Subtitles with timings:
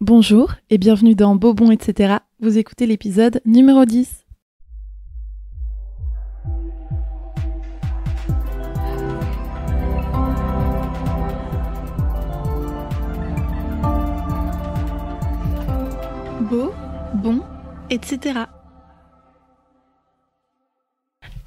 [0.00, 2.18] Bonjour et bienvenue dans Bobon, etc.
[2.38, 4.26] Vous écoutez l'épisode numéro 10.
[16.42, 16.72] Beau,
[17.14, 17.40] bon,
[17.90, 18.44] etc.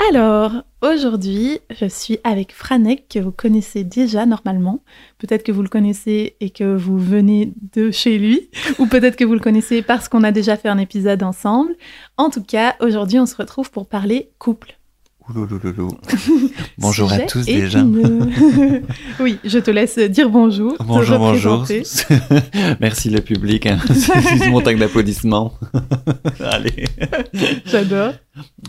[0.10, 4.84] Alors, aujourd'hui, je suis avec Franek, que vous connaissez déjà normalement.
[5.20, 8.50] Peut-être que vous le connaissez et que vous venez de chez lui,
[8.80, 11.76] ou peut-être que vous le connaissez parce qu'on a déjà fait un épisode ensemble.
[12.18, 14.81] En tout cas, aujourd'hui, on se retrouve pour parler couple.
[16.78, 17.84] Bonjour à tous déjà.
[19.20, 20.76] oui, je te laisse dire bonjour.
[20.80, 21.66] Bonjour, bonjour.
[22.80, 23.66] Merci le public.
[23.66, 23.80] Hein.
[23.94, 25.54] C'est une montagne d'applaudissements.
[26.40, 26.86] Allez.
[27.66, 28.14] J'adore.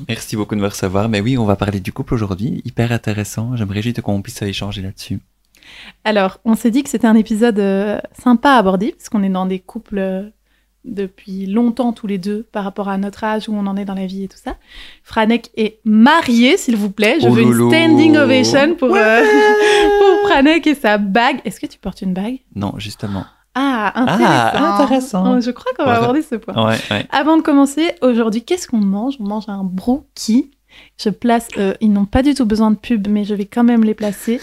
[0.08, 1.08] Merci beaucoup de me recevoir.
[1.08, 2.62] Mais oui, on va parler du couple aujourd'hui.
[2.64, 3.56] Hyper intéressant.
[3.56, 5.20] J'aimerais juste qu'on puisse échanger là-dessus.
[6.04, 9.28] Alors, on s'est dit que c'était un épisode euh, sympa à aborder, parce qu'on est
[9.28, 10.22] dans des couples euh,
[10.84, 13.94] depuis longtemps tous les deux, par rapport à notre âge, où on en est dans
[13.94, 14.56] la vie et tout ça.
[15.04, 17.18] Franek est marié, s'il vous plaît.
[17.20, 19.22] Je Oh veux une standing ovation pour, euh,
[20.20, 21.40] pour Franek et sa bague.
[21.44, 22.38] Est-ce que tu portes une bague?
[22.54, 23.24] Non, justement.
[23.54, 24.24] Ah, intéressant.
[24.54, 25.34] Ah, intéressant.
[25.36, 25.98] Oh, Je crois qu'on va Ouais.
[25.98, 26.68] aborder ce point.
[26.70, 27.06] Ouais.
[27.10, 29.14] Avant de commencer, aujourd'hui, qu'est-ce qu'on mange?
[29.20, 30.50] On mange un brookie.
[30.98, 33.62] Je place, euh, ils n'ont pas du tout besoin de pub, mais je vais quand
[33.62, 34.40] même les placer.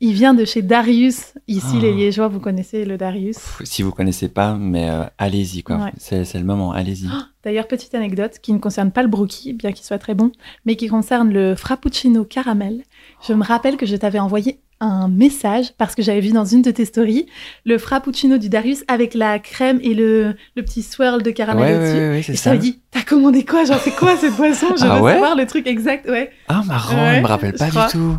[0.00, 1.34] Il vient de chez Darius.
[1.48, 1.80] Ici, Ah.
[1.82, 3.34] les Liégeois, vous connaissez le Darius?
[3.36, 5.76] Pff, Si vous connaissez pas, mais euh, allez-y quoi.
[5.76, 5.92] Ouais.
[5.98, 6.70] C'est le moment.
[6.72, 7.08] Allez-y.
[7.42, 10.30] D'ailleurs, petite anecdote qui ne concerne pas le brookie, bien qu'il soit très bon,
[10.64, 12.82] mais qui concerne le frappuccino caramel.
[13.26, 16.62] Je me rappelle que je t'avais envoyé un message parce que j'avais vu dans une
[16.62, 17.26] de tes stories
[17.64, 21.76] le frappuccino du Darius avec la crème et le, le petit swirl de caramel ouais,
[21.76, 21.98] au-dessus.
[21.98, 22.50] ouais, ouais, c'est Et ça.
[22.50, 23.64] t'avais dit, t'as commandé quoi?
[23.64, 24.68] Genre, c'est quoi cette boisson?
[24.78, 26.08] Je Ah veux savoir le truc exact.
[26.08, 26.30] Ouais.
[26.46, 27.14] Ah, marrant.
[27.16, 27.86] Je me rappelle pas crois.
[27.86, 28.16] du tout.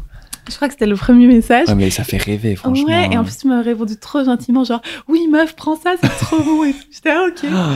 [0.49, 1.67] Je crois que c'était le premier message.
[1.67, 2.85] Ouais, mais ça fait rêver, franchement.
[2.87, 6.09] Ouais, et en plus, tu m'as répondu trop gentiment, genre, oui, meuf, prends ça, c'est
[6.25, 6.63] trop bon.
[6.65, 6.73] Et.
[6.91, 7.45] J'étais, ah, ok.
[7.53, 7.69] Ah,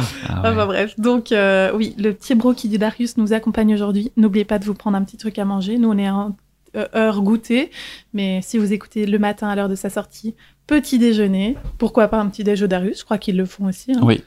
[0.43, 0.49] ouais.
[0.49, 4.11] Enfin bref, donc euh, oui, le petit broki du Darius nous accompagne aujourd'hui.
[4.17, 5.77] N'oubliez pas de vous prendre un petit truc à manger.
[5.77, 6.35] Nous, on est en
[6.75, 7.69] euh, heure goûter,
[8.13, 10.33] mais si vous écoutez le matin à l'heure de sa sortie,
[10.65, 11.55] petit déjeuner.
[11.77, 12.99] Pourquoi pas un petit déj au Darius?
[12.99, 13.91] Je crois qu'ils le font aussi.
[13.91, 13.99] hein.
[14.01, 14.23] Oui.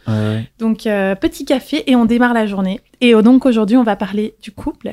[0.59, 2.81] Donc euh, petit café et on démarre la journée.
[3.01, 4.93] Et donc aujourd'hui, on va parler du couple.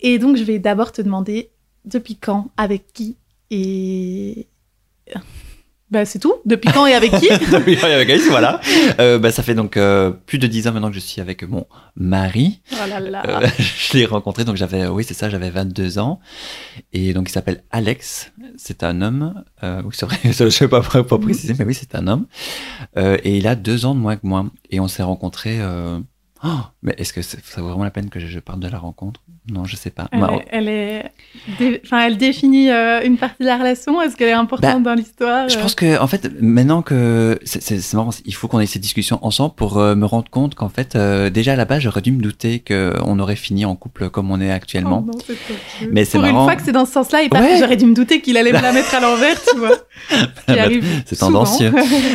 [0.00, 1.50] Et donc je vais d'abord te demander
[1.84, 3.16] depuis quand, avec qui
[3.50, 4.48] et
[5.92, 6.36] bah c'est tout.
[6.46, 7.28] Depuis quand et avec qui
[7.66, 8.62] Oui, avec Alice, voilà.
[8.98, 11.42] Euh, bah, ça fait donc euh, plus de 10 ans maintenant que je suis avec
[11.46, 11.66] mon
[11.96, 12.62] mari.
[12.72, 13.22] Oh là là.
[13.26, 16.18] Euh, je l'ai rencontré, donc j'avais, oui, c'est ça, j'avais 22 ans.
[16.94, 18.32] Et donc il s'appelle Alex.
[18.56, 19.44] C'est un homme.
[19.62, 22.26] Euh, c'est vrai, je ne vais pas, pas préciser, mais oui, c'est un homme.
[22.96, 24.46] Euh, et il a deux ans de moins que moi.
[24.70, 25.60] Et on s'est rencontrés.
[26.42, 29.20] oh, mais est-ce que ça vaut vraiment la peine que je, parle de la rencontre?
[29.50, 30.08] Non, je sais pas.
[30.12, 31.04] Elle, Bah, est, elle est,
[31.58, 34.00] dé- enfin, elle définit euh, une partie de la relation.
[34.00, 35.48] Est-ce qu'elle est importante dans l'histoire?
[35.48, 39.18] Je pense que en fait maintenant que c'est- marrant, il faut qu'on ait cette discussion
[39.24, 42.12] ensemble pour euh, me rendre compte qu'en fait euh, déjà à la base j'aurais dû
[42.12, 45.04] me douter qu'on aurait fini en couple comme on est actuellement.
[45.08, 45.34] Oh non.
[45.90, 46.44] Mais c'est Pour une marrant.
[46.44, 47.56] fois que c'est dans ce sens-là et pas Ouais.
[47.58, 49.70] j'aurais dû me douter qu'il allait me la mettre à l'envers, tu vois.
[50.48, 50.54] Bah,
[51.06, 51.72] c'est tendancieux.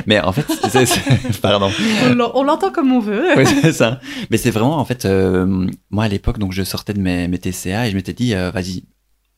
[0.08, 0.46] Mais en fait,
[1.42, 1.70] pardon.
[2.10, 3.36] On l'en- On l'entend comme on veut.
[3.36, 4.00] Ouais, c'est ça.
[4.30, 7.38] Mais c'est vraiment en fait euh, moi à l'époque donc je sortais de mes, mes
[7.38, 8.84] TCA et je m'étais dit euh, vas-y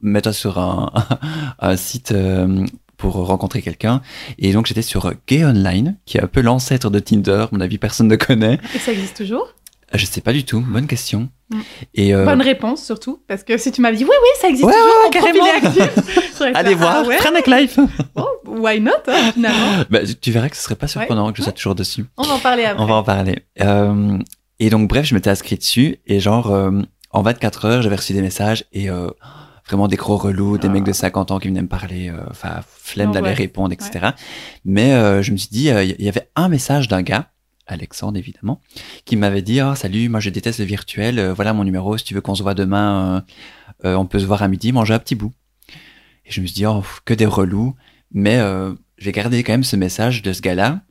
[0.02, 0.92] mets-toi sur un,
[1.60, 2.66] un site euh,
[2.98, 4.02] pour rencontrer quelqu'un
[4.38, 7.46] et donc j'étais sur Gay Online qui est un peu l'ancêtre de Tinder.
[7.46, 8.60] À mon avis personne ne connaît.
[8.76, 9.54] Et ça existe toujours?
[9.94, 10.60] Je sais pas du tout.
[10.60, 11.30] Bonne question.
[11.50, 11.60] Mm.
[11.96, 14.66] Et euh, Bonne réponse surtout, parce que si tu m'avais dit oui, oui, ça existe
[14.68, 15.80] Ouais, toujours, ouais, mon profil
[16.40, 16.58] carrément.
[16.60, 17.80] allez voir ah ouais, Life.
[18.16, 19.84] oh, why not, hein, finalement.
[19.90, 21.56] Bah, tu verras que ce serait pas surprenant que je sois ouais.
[21.56, 22.06] toujours dessus.
[22.18, 22.84] On va en parler après.
[22.84, 23.40] On va en parler.
[23.62, 24.18] Euh,
[24.60, 26.82] et donc, bref, je m'étais inscrit dessus et genre, euh,
[27.12, 29.10] en 24 heures, j'avais reçu des messages et euh,
[29.68, 30.72] vraiment des gros relous, des Ah.
[30.72, 33.34] mecs de 50 ans qui venaient me parler, euh, enfin, flemme Oh, d'aller ouais.
[33.34, 34.10] répondre, etc.
[34.66, 37.30] Mais euh, je me suis dit, il y avait un message d'un gars,
[37.68, 38.62] Alexandre évidemment,
[39.06, 42.04] qui m'avait dit, oh, salut, moi je déteste le virtuel, euh, voilà mon numéro, si
[42.04, 43.24] tu veux qu'on se voit demain,
[43.84, 45.32] on peut se voir à midi, manger un petit bout.
[46.26, 47.76] Et je me suis dit, oh, que des relous,
[48.12, 50.82] mais euh, je vais garder quand même ce message de ce gars-là.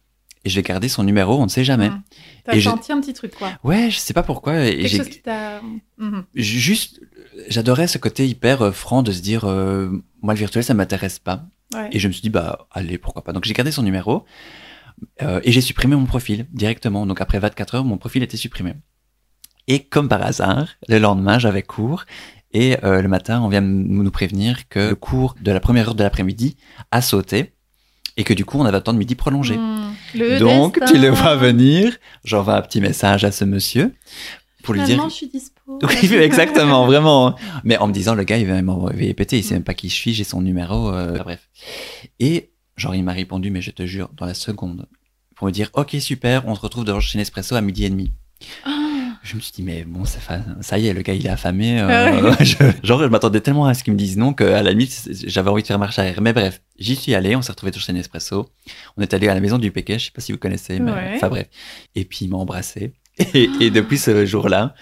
[0.48, 1.90] Et je vais garder son numéro, on ne sait jamais.
[1.90, 2.02] Mm.
[2.44, 3.50] T'as senti un petit truc, quoi.
[3.64, 4.64] Ouais, je sais pas pourquoi.
[4.64, 5.60] Et Quelque j'ai chose qui t'a...
[5.98, 6.24] Mhm.
[6.34, 7.02] juste,
[7.48, 9.90] j'adorais ce côté hyper euh, franc de se dire, euh,
[10.22, 11.44] moi le virtuel ça m'intéresse pas.
[11.74, 11.90] Ouais.
[11.92, 13.34] Et je me suis dit bah allez pourquoi pas.
[13.34, 14.24] Donc j'ai gardé son numéro
[15.20, 17.04] euh, et j'ai supprimé mon profil directement.
[17.04, 18.72] Donc après 24 heures, mon profil était supprimé.
[19.66, 22.06] Et comme par hasard, le lendemain j'avais cours
[22.52, 25.94] et euh, le matin on vient nous prévenir que le cours de la première heure
[25.94, 26.56] de l'après-midi
[26.90, 27.52] a sauté
[28.18, 29.56] et que du coup on avait un temps de midi prolongé.
[29.56, 29.94] Mm.
[30.14, 30.92] Le Donc destin.
[30.92, 33.94] tu le vois venir, j'envoie un petit message à ce monsieur
[34.62, 35.78] pour lui dire Finalement, je suis dispo.
[35.82, 37.34] oui, exactement, vraiment.
[37.64, 39.88] Mais en me disant, le gars, il va m'envoyer péter, il sait même pas qui
[39.88, 41.48] je suis, j'ai son numéro, euh, bref.
[42.18, 44.86] Et, genre, il m'a répondu, mais je te jure, dans la seconde,
[45.36, 48.12] pour me dire Ok, super, on se retrouve devant chez Nespresso à midi et demi.
[48.64, 48.77] Ah.
[49.28, 50.18] Je me suis dit, mais bon, ça,
[50.62, 51.80] ça y est, le gars, il est affamé.
[51.80, 54.70] euh, Ah je- genre, je m'attendais tellement à ce qu'il me dise non qu'à la
[54.70, 56.20] limite, j'avais envie de faire marche arrière.
[56.22, 58.48] Mais bref, j'y suis allé, on s'est retrouvé chez Nespresso.
[58.96, 60.92] On est allé à la maison du Péquet, je sais pas si vous connaissez, mais
[60.92, 61.12] Ouais.
[61.16, 61.48] enfin bref.
[61.94, 62.92] Et puis, il m'a embrassé.
[63.34, 64.74] Et, et depuis ce jour-là,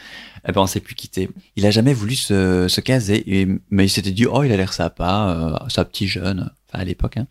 [0.47, 1.31] eh ben, on s'est plus quitté.
[1.57, 4.57] Il a jamais voulu se, se caser, et- mais il s'était dit, oh, il a
[4.59, 5.29] l'air sympa,
[5.65, 7.17] euh, un petit jeune, enfin à l'époque.
[7.17, 7.27] Hein.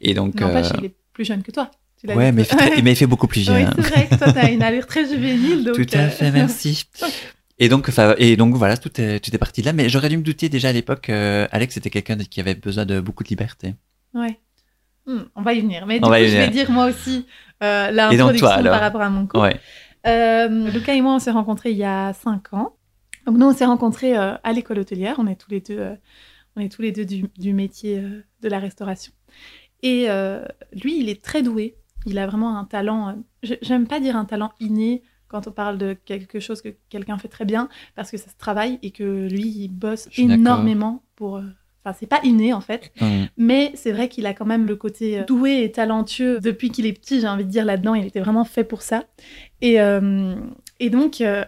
[0.00, 1.70] Et donc, N'empêche, euh, il est plus jeune que toi.
[2.00, 3.72] Tu ouais, mais il, fait mais il fait beaucoup plus Oui, jeune.
[3.76, 5.64] c'est vrai que toi, t'as une allure très juvénile.
[5.64, 6.84] Donc, Tout à euh, fait, merci.
[7.58, 9.72] Et donc, et donc voilà, tout est, tout est parti de là.
[9.72, 12.84] Mais j'aurais dû me douter déjà à l'époque, euh, Alex était quelqu'un qui avait besoin
[12.84, 13.74] de beaucoup de liberté.
[14.12, 14.38] Ouais.
[15.06, 15.86] Hmm, on va y venir.
[15.86, 17.26] Mais On du coup, je vais dire moi aussi
[17.62, 19.28] euh, l'introduction par rapport à mon.
[19.34, 19.58] Ouais.
[20.06, 22.76] Euh, Lucas et moi, on s'est rencontrés il y a 5 ans.
[23.26, 25.16] Donc nous, on s'est rencontrés euh, à l'école hôtelière.
[25.18, 25.96] On est tous les deux,
[26.56, 28.02] on est tous les deux du, du métier
[28.42, 29.12] de la restauration.
[29.82, 30.08] Et
[30.72, 31.76] lui, il est très doué.
[32.06, 33.08] Il a vraiment un talent.
[33.44, 37.18] euh, J'aime pas dire un talent inné quand on parle de quelque chose que quelqu'un
[37.18, 41.36] fait très bien, parce que ça se travaille et que lui, il bosse énormément pour.
[41.38, 41.42] euh,
[41.84, 42.92] Enfin, c'est pas inné en fait.
[43.36, 46.84] Mais c'est vrai qu'il a quand même le côté euh, doué et talentueux depuis qu'il
[46.84, 49.04] est petit, j'ai envie de dire là-dedans, il était vraiment fait pour ça.
[49.60, 50.34] Et, euh,
[50.80, 51.44] et donc, euh,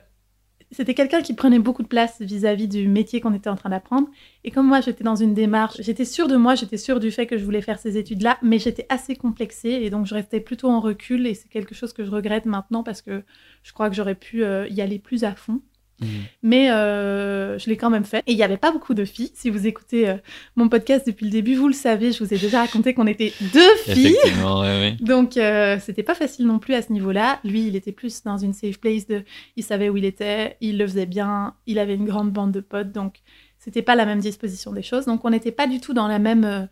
[0.70, 4.08] c'était quelqu'un qui prenait beaucoup de place vis-à-vis du métier qu'on était en train d'apprendre.
[4.44, 7.26] Et comme moi, j'étais dans une démarche, j'étais sûre de moi, j'étais sûre du fait
[7.26, 10.68] que je voulais faire ces études-là, mais j'étais assez complexée et donc je restais plutôt
[10.68, 13.24] en recul et c'est quelque chose que je regrette maintenant parce que
[13.62, 15.60] je crois que j'aurais pu euh, y aller plus à fond.
[16.00, 16.08] Hum.
[16.42, 18.22] Mais euh, je l'ai quand même fait.
[18.26, 19.30] Et il n'y avait pas beaucoup de filles.
[19.34, 20.16] Si vous écoutez euh,
[20.56, 23.32] mon podcast depuis le début, vous le savez, je vous ai déjà raconté qu'on était
[23.52, 24.16] deux filles.
[24.16, 24.64] Effectivement.
[25.00, 27.40] Donc, euh, c'était pas facile non plus à ce niveau-là.
[27.44, 29.06] Lui, il était plus dans une safe place.
[29.06, 29.24] De...
[29.56, 32.60] Il savait où il était, il le faisait bien, il avait une grande bande de
[32.60, 32.92] potes.
[32.92, 33.16] Donc,
[33.58, 35.06] c'était pas la même disposition des choses.
[35.06, 36.68] Donc, on n'était pas du tout dans la même.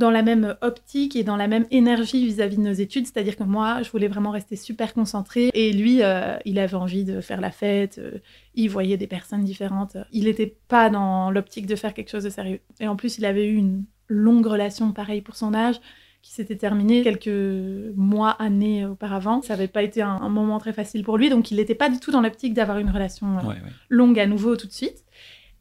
[0.00, 3.06] Dans la même optique et dans la même énergie vis-à-vis de nos études.
[3.06, 5.50] C'est-à-dire que moi, je voulais vraiment rester super concentrée.
[5.54, 7.98] Et lui, euh, il avait envie de faire la fête.
[7.98, 8.18] euh,
[8.54, 9.96] il voyait des personnes différentes.
[10.12, 12.60] Il n'était pas dans l'optique de faire quelque chose de sérieux.
[12.80, 15.76] Et en plus, il avait eu une longue relation, pareil pour son âge,
[16.22, 19.40] qui s'était terminée quelques mois, années auparavant.
[19.42, 21.30] Ça n'avait pas été un, un moment très facile pour lui.
[21.30, 23.72] Donc, il n'était pas du tout dans l'optique d'avoir une relation euh, Ouais, ouais.
[23.88, 25.04] longue à nouveau tout de suite.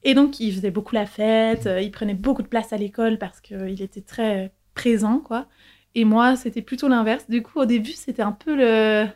[0.03, 3.17] Et donc, il faisait beaucoup la fête, euh, il prenait beaucoup de place à l'école
[3.17, 5.47] parce qu'il était très présent, quoi.
[5.95, 7.25] Et moi, c'était plutôt l'inverse.
[7.29, 9.07] Du coup, au début, c'était un peu le...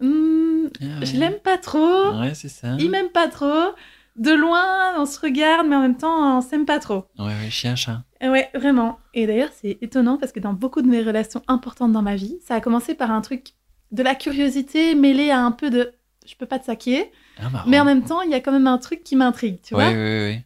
[0.00, 2.76] Hmm, Ah, Je l'aime pas trop, Ouais, c'est ça.
[2.78, 3.72] il m'aime pas trop.
[4.16, 7.04] De loin, on se regarde, mais en même temps, on s'aime pas trop.
[7.18, 8.02] Ouais, ouais, chien, chat.
[8.20, 8.98] Ouais, vraiment.
[9.14, 12.38] Et d'ailleurs, c'est étonnant parce que dans beaucoup de mes relations importantes dans ma vie,
[12.44, 13.50] ça a commencé par un truc
[13.92, 15.92] de la curiosité mêlée à un peu de
[16.26, 18.66] je peux pas te saquer, Ah, mais en même temps, il y a quand même
[18.66, 19.92] un truc qui m'intrigue, tu Ouais, vois.
[19.92, 20.44] ouais, ouais, ouais.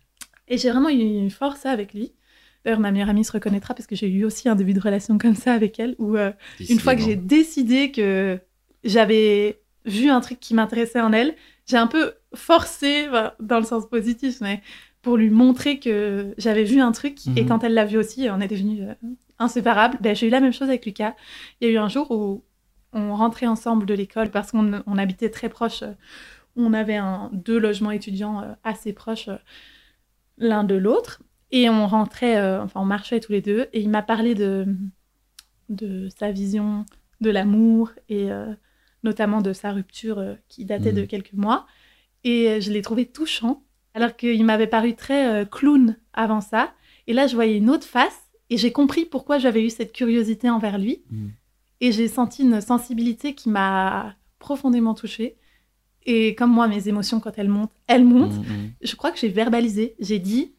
[0.49, 2.13] Et j'ai vraiment eu fort ça avec lui.
[2.65, 5.19] D'ailleurs, ma meilleure amie se reconnaîtra parce que j'ai eu aussi un début de relation
[5.19, 6.33] comme ça avec elle, où euh,
[6.69, 8.39] une fois que j'ai décidé que
[8.85, 11.35] j'avais vu un truc qui m'intéressait en elle,
[11.67, 13.07] j'ai un peu forcé,
[13.41, 14.63] dans le sens positif, mais
[15.01, 17.19] pour lui montrer que j'avais vu un truc.
[17.37, 17.49] Et Mhm.
[17.49, 18.95] quand elle l'a vu aussi, on est devenus euh,
[19.41, 19.99] inséparables.
[20.01, 21.15] Ben, j'ai eu la même chose avec Lucas.
[21.61, 22.45] Il y a eu un jour où
[22.93, 25.83] on rentrait ensemble de l'école parce qu'on on habitait très proches.
[25.83, 25.93] euh,
[26.57, 29.39] On avait un, deux logements étudiants euh, assez proches euh,
[30.39, 31.23] l'un de l'autre.
[31.53, 33.69] Et on rentrait, euh, enfin on marchait tous les deux.
[33.73, 34.67] Et il m'a parlé de,
[35.69, 36.85] de sa vision
[37.21, 38.53] de l'amour et euh,
[39.05, 41.67] notamment de sa rupture euh, qui datait de quelques mois.
[42.25, 46.73] Et je l'ai trouvé touchant, alors qu'il m'avait paru très clown avant ça.
[47.09, 50.49] Et là, je voyais une autre face et j'ai compris pourquoi j'avais eu cette curiosité
[50.49, 51.03] envers lui.
[51.11, 51.33] Mhm.
[51.81, 55.37] Et j'ai senti une sensibilité qui m'a profondément touchée.
[56.07, 58.37] Et comme moi, mes émotions, quand elles montent, elles montent.
[58.39, 58.71] Mm, mm.
[58.83, 59.95] Je crois que j'ai verbalisé.
[60.01, 60.55] J'ai dit,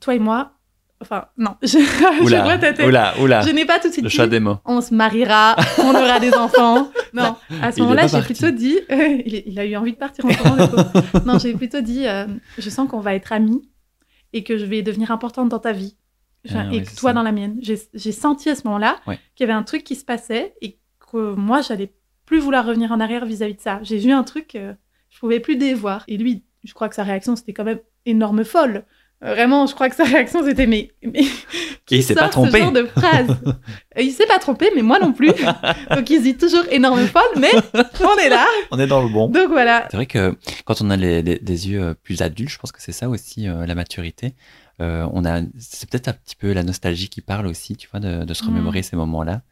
[0.00, 0.52] toi et moi,
[1.00, 2.86] enfin, non, je, je Oula, vois ta tête.
[2.86, 3.40] oula, oula.
[3.42, 4.58] Je n'ai pas tout de suite Le dit, choix des mots.
[4.64, 6.90] on se mariera, on aura des enfants.
[7.14, 10.56] Non, à ce moment-là, j'ai plutôt dit, il, a eu envie de partir en courant.
[10.56, 12.26] le non, j'ai plutôt dit, euh,
[12.56, 13.68] je sens qu'on va être amis
[14.32, 15.94] et que je vais devenir importante dans ta vie.
[16.46, 17.14] Je- Ah et ouais, que c'est toi ça.
[17.14, 17.58] dans la mienne.
[17.60, 19.18] J'ai j'ai senti à ce moment-là Ouais.
[19.34, 20.78] qu'il y avait un truc qui se passait et
[21.12, 21.92] que moi, j'allais
[22.32, 23.78] plus vouloir revenir en arrière vis-à-vis de ça.
[23.82, 24.72] J'ai vu un truc, euh,
[25.10, 26.02] je pouvais plus dévoir.
[26.08, 28.84] Et lui, je crois que sa réaction, c'était quand même énorme folle.
[29.22, 31.24] Euh, Vraiment, je crois que sa réaction, c'était mais, mais Et
[31.90, 32.52] il qui s'est pas trompé.
[32.52, 33.36] Ce genre de phrase.
[33.98, 35.28] Il s'est pas trompé, mais moi non plus.
[35.94, 37.50] Donc il se dit toujours énorme folle, mais
[38.00, 38.46] on est là.
[38.70, 39.28] On est dans le bon.
[39.28, 39.86] Donc voilà.
[39.90, 40.34] C'est vrai que
[40.64, 43.10] quand on a les- les- des yeux euh, plus adultes, je pense que c'est ça
[43.10, 44.34] aussi euh, la maturité.
[44.80, 48.00] Euh, on a, c'est peut-être un petit peu la nostalgie qui parle aussi, tu vois,
[48.00, 48.46] de, de se Mm.
[48.48, 49.42] remémorer ces moments-là,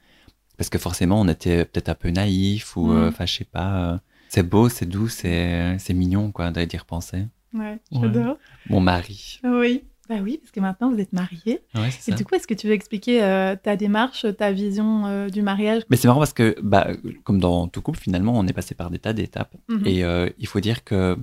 [0.61, 2.97] parce que forcément on était peut-être un peu naïf ou, Mm.
[2.97, 3.93] euh, enfin je sais pas.
[3.95, 3.99] euh,
[4.29, 7.25] c'est beau, c'est doux, c'est mignon quoi d'y repenser.
[7.55, 8.01] Ouais, Ouais.
[8.03, 8.37] j'adore.
[8.69, 9.41] Mon mari.
[9.43, 9.85] Oui.
[10.11, 11.61] Bah oui, parce que maintenant vous êtes mariés.
[11.75, 12.19] Ouais, c'est Et ça.
[12.19, 15.83] du coup, est-ce que tu veux expliquer euh, ta démarche, ta vision euh, du mariage?
[15.89, 16.89] Mais c'est marrant parce que, bah,
[17.25, 19.55] comme dans tout couple, finalement, on est passé par des tas d'étapes.
[19.69, 19.87] Mhm.
[19.87, 21.17] Et euh, il faut dire que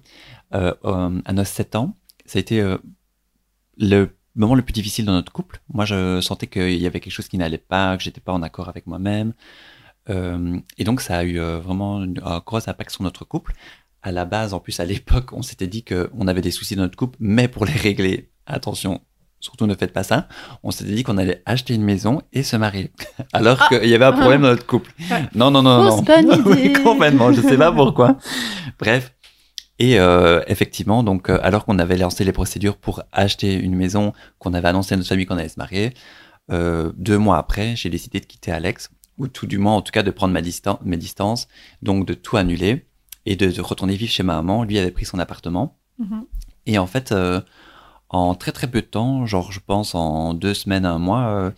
[0.51, 1.93] à nos 7 ans,
[2.25, 2.75] ça a été
[3.77, 5.59] le moment le plus difficile dans notre couple.
[5.73, 8.41] Moi, je sentais qu'il y avait quelque chose qui n'allait pas, que j'étais pas en
[8.43, 9.33] accord avec moi-même.
[10.09, 13.53] Euh, et donc, ça a eu euh, vraiment un gros impact sur notre couple.
[14.03, 16.83] À la base, en plus, à l'époque, on s'était dit qu'on avait des soucis dans
[16.83, 19.01] notre couple, mais pour les régler, attention,
[19.39, 20.27] surtout ne faites pas ça,
[20.63, 22.91] on s'était dit qu'on allait acheter une maison et se marier.
[23.33, 23.67] Alors Ah.
[23.69, 24.93] qu'il y avait un problème dans notre couple.
[25.11, 25.23] Ouais.
[25.35, 26.01] Non, non, non, non.
[26.03, 26.73] bonne oui, idée.
[26.73, 28.17] complètement, je sais pas pourquoi.
[28.79, 29.13] Bref.
[29.79, 34.13] Et euh, effectivement, donc, euh, alors qu'on avait lancé les procédures pour acheter une maison,
[34.39, 35.93] qu'on avait annoncé à notre famille qu'on allait se marier,
[36.51, 39.91] euh, deux mois après, j'ai décidé de quitter Alex, ou tout du moins, en tout
[39.91, 41.47] cas, de prendre ma distan mes distances,
[41.81, 42.87] donc de tout annuler
[43.25, 44.63] et de, de retourner vivre chez ma maman.
[44.63, 45.77] Lui avait pris son appartement.
[45.99, 46.25] Mhm.
[46.65, 47.41] Et en fait, euh,
[48.09, 51.51] en très très peu de temps, genre je pense en deux semaines, un mois, euh,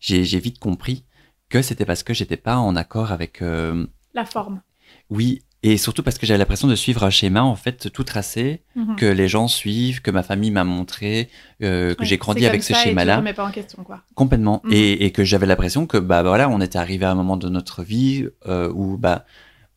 [0.00, 1.04] j'ai j'ai vite compris
[1.48, 4.60] que c'était parce que j'étais pas en accord avec euh, La forme.
[5.10, 8.62] oui, et surtout parce que j'avais l'impression de suivre un schéma en fait tout tracé
[8.76, 8.96] Mhm.
[8.96, 11.28] que les gens suivent, que ma famille m'a montré,
[11.62, 14.02] euh, que Ouais, j'ai grandi avec ce schéma-là pas en question, quoi.
[14.14, 14.72] complètement, Mhm.
[14.72, 17.48] et, et que j'avais l'impression que bah voilà, on était arrivé à un moment de
[17.48, 19.24] notre vie euh, où bah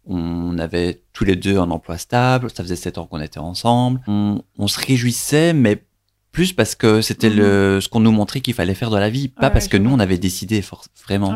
[0.05, 3.99] on avait tous les deux un emploi stable, ça faisait sept ans qu'on était ensemble,
[4.07, 5.83] on, on se réjouissait, mais
[6.31, 9.27] plus parce que c'était le ce qu'on nous montrait qu'il fallait faire dans la vie,
[9.27, 9.47] pas Mhm.
[9.47, 10.63] Ouais, parce ouais, que nous on avait décidé
[11.05, 11.35] vraiment.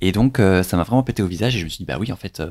[0.00, 1.96] Et donc, euh, ça m'a vraiment pété au visage et je me suis dit, bah
[1.98, 2.42] oui, en fait,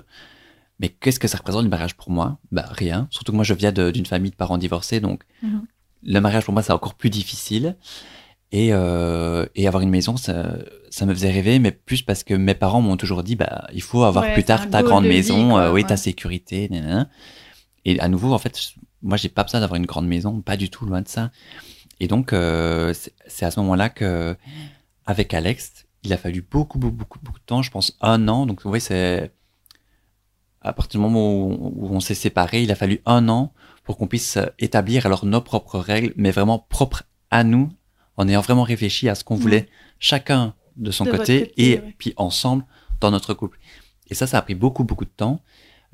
[0.81, 2.39] mais qu'est-ce que ça représente le mariage pour moi?
[2.51, 3.07] Bah rien.
[3.11, 5.61] Surtout que moi, je viens d'une famille de parents divorcés, donc Mhm.
[6.03, 7.77] le mariage pour moi, c'est encore plus difficile.
[8.53, 10.57] Et, euh, et avoir une maison, ça,
[10.89, 13.81] ça me faisait rêver, mais plus parce que mes parents m'ont toujours dit, bah, il
[13.81, 15.87] faut avoir Ouais, plus tard ta grande de vie, maison, quoi, euh, oui, ouais.
[15.87, 16.69] ta sécurité.
[17.85, 20.57] Et à nouveau, en fait, je- moi, j'ai pas besoin d'avoir une grande maison, pas
[20.57, 21.31] du tout, loin de ça.
[22.01, 24.35] Et donc, euh, c'est c'est à ce moment-là que,
[25.05, 28.45] avec Alex, il a fallu beaucoup, beaucoup, beaucoup, beaucoup de temps, je pense un an.
[28.47, 29.31] Donc, oui, c'est
[30.61, 33.53] à partir du moment où, où on s'est séparés, il a fallu un an
[33.83, 37.69] pour qu'on puisse euh, établir alors nos propres règles, mais vraiment propres à nous,
[38.17, 39.67] en ayant vraiment réfléchi à ce qu'on voulait
[39.99, 41.95] chacun de son De côté, côté, et ouais.
[41.97, 42.65] puis ensemble
[42.99, 43.59] dans notre couple.
[44.09, 45.41] Et ça, ça a pris beaucoup, beaucoup de temps.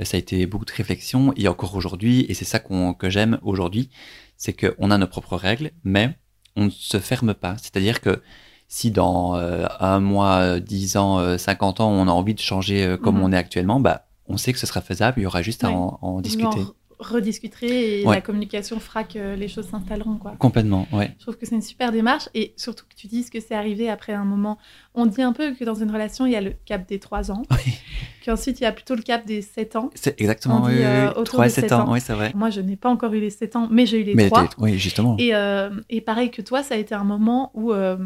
[0.02, 3.10] Euh, Ça a été beaucoup de réflexion, et encore aujourd'hui, et c'est ça qu'on que
[3.10, 3.90] j'aime aujourd'hui,
[4.36, 6.18] c'est qu'on a nos propres règles, mais
[6.56, 7.56] on ne se ferme pas.
[7.58, 8.22] C'est-à-dire que
[8.68, 12.98] si dans euh, un mois, dix ans, 50 ans, on a envie de changer euh,
[12.98, 13.24] comme Mhm.
[13.24, 15.70] on est actuellement, bah, on sait que ce sera faisable, il y aura juste à
[15.72, 16.46] en, en Vous discuter.
[16.48, 18.16] en re- rediscuterez et Ouais.
[18.16, 20.36] la communication fera que les choses s'installeront, quoi.
[20.40, 21.12] Complètement, ouais.
[21.20, 23.88] Je trouve que c'est une super démarche et surtout que tu dises que c'est arrivé
[23.90, 24.58] après un moment.
[24.96, 27.30] On dit un peu que dans une relation, il y a le cap des 3
[27.32, 27.74] ans, Oui.
[28.26, 29.92] qu'ensuite il y a plutôt le cap des 7 ans.
[29.94, 31.12] C'est exactement, On dit, oui, euh, oui.
[31.12, 31.94] autour 3 de et 7 sept ans, ans.
[31.94, 32.32] oui, c'est vrai.
[32.36, 34.48] Moi, je n'ai pas encore eu les 7 ans, mais j'ai eu les Mais 3.
[34.48, 35.16] t'es- oui, justement.
[35.20, 37.98] Et, euh, et pareil que toi, ça a été un moment où, euh,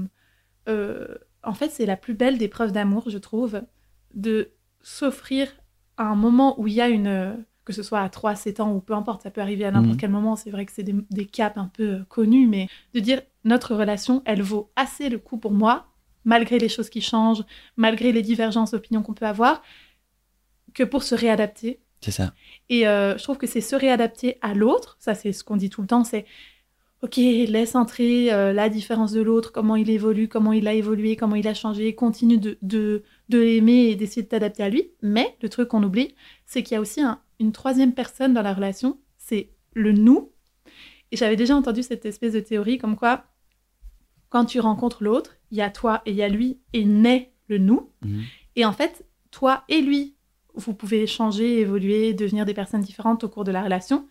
[0.68, 1.08] euh,
[1.44, 3.62] en fait, c'est la plus belle des preuves d'amour, je trouve,
[4.14, 4.52] de
[4.82, 5.48] s'offrir
[6.02, 7.46] à un moment où il y a une.
[7.64, 9.94] que ce soit à 3, 7 ans ou peu importe, ça peut arriver à n'importe
[9.94, 10.00] Mhm.
[10.02, 13.00] quel moment, c'est vrai que c'est des, des caps un peu euh, connus, mais de
[13.00, 15.86] dire notre relation, elle vaut assez le coup pour moi,
[16.26, 17.44] malgré les choses qui changent,
[17.78, 19.62] malgré les divergences d'opinion qu'on peut avoir,
[20.74, 22.34] que pour se réadapter, C'est ça.
[22.70, 24.98] et euh, je trouve que c'est se réadapter à l'autre.
[25.00, 26.04] Ça, c'est ce qu'on dit tout le temps.
[26.04, 26.26] C'est
[27.04, 31.16] OK, laisse entrer euh, la différence de l'autre, comment il évolue, comment il a évolué,
[31.16, 31.96] comment il a changé.
[31.96, 34.92] Continue de, de, de l'aimer et d'essayer de t'adapter à lui.
[35.02, 36.14] Mais le truc qu'on oublie,
[36.46, 39.00] c'est qu'il y a aussi un- une troisième personne dans la relation.
[39.18, 40.30] C'est le nous.
[41.12, 43.26] Et j'avais déjà entendu cette espèce de théorie comme quoi,
[44.30, 47.34] quand tu rencontres l'autre, il y a toi et il y a lui, et naît
[47.48, 47.90] le nous.
[48.06, 48.22] Mhm.
[48.56, 50.16] Et en fait, toi et lui,
[50.54, 54.08] vous pouvez changer, évoluer, devenir des personnes différentes au cours de la relation,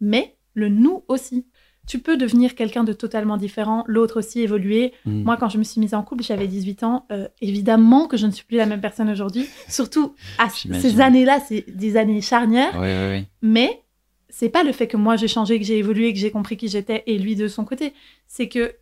[0.00, 1.44] mais le nous aussi.
[1.86, 4.92] Tu peux devenir quelqu'un de totalement différent, l'autre aussi évoluer.
[5.04, 5.24] Mhm.
[5.24, 7.06] Moi, quand je me suis mise en couple, j'avais 18 ans.
[7.10, 9.48] Euh, évidemment que je ne suis plus la même personne aujourd'hui.
[9.68, 12.72] Surtout à ces années-là, c'est des années charnières.
[12.74, 13.26] Oui, oui, oui.
[13.42, 13.82] Mais
[14.28, 16.68] c'est pas le fait que moi j'ai changé, que j'ai évolué, que j'ai compris qui
[16.68, 17.92] j'étais et lui de son côté.
[18.26, 18.74] C'est que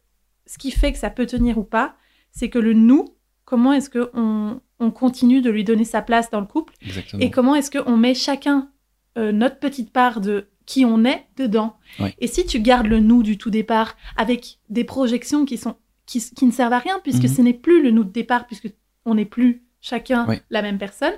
[0.46, 1.94] ce qui fait que ça peut tenir ou pas,
[2.32, 6.40] c'est que le nous, comment est-ce qu'on on continue de lui donner sa place dans
[6.40, 7.22] le couple Exactement.
[7.22, 8.70] et comment est-ce qu'on met chacun
[9.18, 11.74] euh, notre petite part de qui on est dedans.
[12.20, 15.74] Et si tu gardes le nous du tout départ avec des projections qui, sont,
[16.06, 17.34] qui, qui ne servent à rien puisque Mhm.
[17.36, 18.68] ce n'est plus le nous de départ, puisque
[19.04, 21.14] on n'est plus chacun la même personne,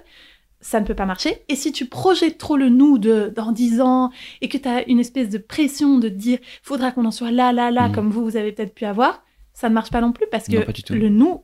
[0.60, 1.42] ça ne peut pas marcher.
[1.50, 4.88] Et si tu projettes trop le nous de, dans 10 ans et que tu as
[4.88, 7.94] une espèce de pression de dire faudra qu'on en soit là, là, là, Mhm.
[7.94, 10.62] comme vous, vous avez peut-être pu avoir, ça ne marche pas non plus parce Non,
[10.62, 11.42] que le nous,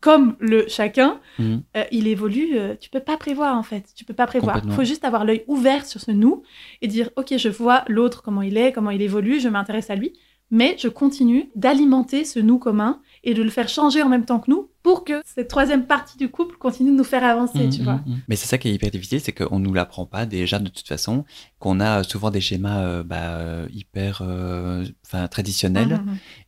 [0.00, 1.62] comme le chacun, Mhm.
[1.76, 4.56] euh, il évolue, euh, tu peux pas prévoir en fait, tu peux pas prévoir.
[4.64, 6.42] Il faut juste avoir l'œil ouvert sur ce nous
[6.82, 9.94] et dire ok, je vois l'autre comment il est, comment il évolue, je m'intéresse à
[9.96, 10.12] lui,
[10.54, 14.38] mais je continue d'alimenter ce nous commun et de le faire changer en même temps
[14.38, 17.80] que nous pour que cette troisième partie du couple continue de nous faire avancer, tu
[17.80, 17.94] Mmh, vois.
[18.06, 18.20] mmh, mmh.
[18.28, 20.86] Mais c'est ça qui est hyper difficile, c'est qu'on nous l'apprend pas déjà de toute
[20.86, 21.24] façon,
[21.58, 24.84] qu'on a souvent des schémas euh, bah, euh, hyper euh,
[25.30, 26.00] traditionnels,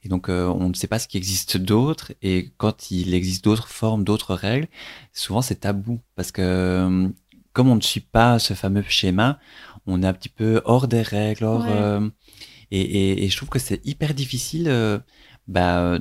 [0.04, 3.42] et donc euh, on ne sait pas ce qui existe d'autre, et quand il existe
[3.44, 4.68] d'autres formes, d'autres règles,
[5.12, 7.10] souvent c'est tabou, parce que
[7.54, 9.38] comme on ne suit pas ce fameux schéma,
[9.86, 12.10] on est un petit peu hors des règles, hors, Ouais.
[12.70, 14.98] Et, et- et je trouve que c'est hyper difficile, euh,
[15.48, 15.98] bah, euh,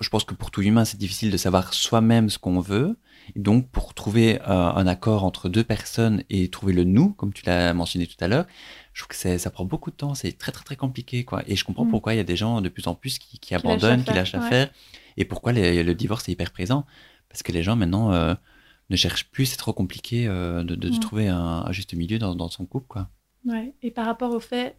[0.00, 2.98] je pense que pour tout humain, c'est difficile de savoir soi-même ce qu'on veut.
[3.36, 7.32] Et donc, pour trouver euh, un accord entre deux personnes et trouver le nous, comme
[7.32, 8.46] tu l'as mentionné tout à l'heure,
[8.94, 10.14] je trouve que ça prend beaucoup de temps.
[10.14, 11.24] C'est très, très, très compliqué.
[11.24, 11.44] Quoi.
[11.46, 11.90] Et je comprends Mm.
[11.90, 14.34] pourquoi il y a des gens de plus en plus qui, abandonnent, qui l'affaire, lâchent
[14.34, 14.40] ouais.
[14.40, 14.70] l'affaire.
[15.16, 16.84] Et pourquoi les- le divorce est hyper présent?
[17.28, 18.34] Parce que les gens, maintenant, euh,
[18.90, 19.46] ne cherchent plus.
[19.46, 21.00] C'est trop compliqué euh, de, de- de Mm.
[21.00, 22.88] trouver un, un juste milieu dans, dans son couple.
[22.88, 23.08] Quoi.
[23.46, 23.72] Ouais.
[23.82, 24.74] Et par rapport au fait,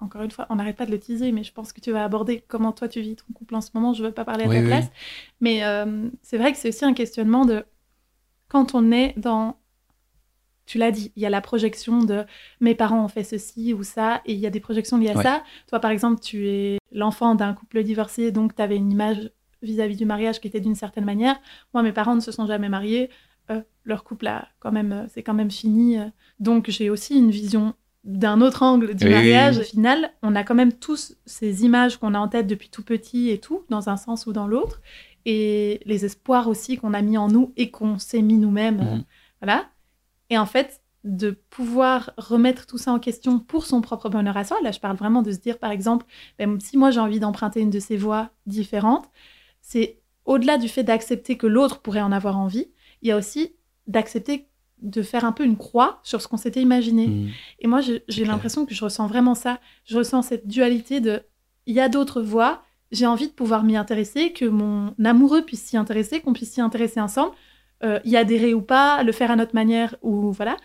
[0.00, 2.04] encore une fois, on n'arrête pas de le teaser, mais je pense que tu vas
[2.04, 3.92] aborder comment toi tu vis ton couple en ce moment.
[3.94, 4.66] Je ne veux pas parler à Oui, ta oui.
[4.66, 4.90] place.
[5.40, 7.64] Mais euh, c'est vrai que c'est aussi un questionnement de
[8.48, 9.56] quand on est dans.
[10.66, 12.24] Tu l'as dit, il y a la projection de
[12.60, 15.16] mes parents ont fait ceci ou ça, et il y a des projections liées à
[15.16, 15.22] Ouais.
[15.22, 15.42] ça.
[15.66, 19.30] Toi, par exemple, tu es l'enfant d'un couple divorcé, donc tu avais une image
[19.62, 21.40] vis-à-vis du mariage qui était d'une certaine manière.
[21.72, 23.08] Moi, mes parents ne se sont jamais mariés.
[23.50, 25.96] Euh, leur couple a quand même, euh, c'est quand même fini.
[26.38, 27.74] Donc, j'ai aussi une vision
[28.04, 29.56] d'un autre angle du Oui, mariage.
[29.56, 29.62] oui.
[29.62, 32.82] Au final, on a quand même tous ces images qu'on a en tête depuis tout
[32.82, 34.80] petit et tout, dans un sens ou dans l'autre,
[35.26, 38.78] et les espoirs aussi qu'on a mis en nous et qu'on s'est mis nous-mêmes.
[38.78, 39.04] Mhm.
[39.42, 39.68] voilà.
[40.30, 44.44] Et en fait, de pouvoir remettre tout ça en question pour son propre bonheur à
[44.44, 44.58] soi.
[44.62, 46.06] Là, je parle vraiment de se dire, par exemple,
[46.38, 49.08] ben, si moi j'ai envie d'emprunter une de ces voies différentes,
[49.60, 52.68] c'est au-delà du fait d'accepter que l'autre pourrait en avoir envie,
[53.02, 53.54] il y a aussi
[53.86, 54.47] d'accepter
[54.82, 57.06] de faire un peu une croix sur ce qu'on s'était imaginé.
[57.08, 57.28] Mm.
[57.60, 59.60] Et moi, j'ai l'impression que je ressens vraiment ça.
[59.84, 61.22] Je ressens cette dualité de
[61.66, 65.62] il y a d'autres voies, j'ai envie de pouvoir m'y intéresser, que mon amoureux puisse
[65.62, 67.32] s'y intéresser, qu'on puisse s'y intéresser ensemble,
[67.84, 70.56] euh, y adhérer ou pas, le faire à notre manière ou voilà.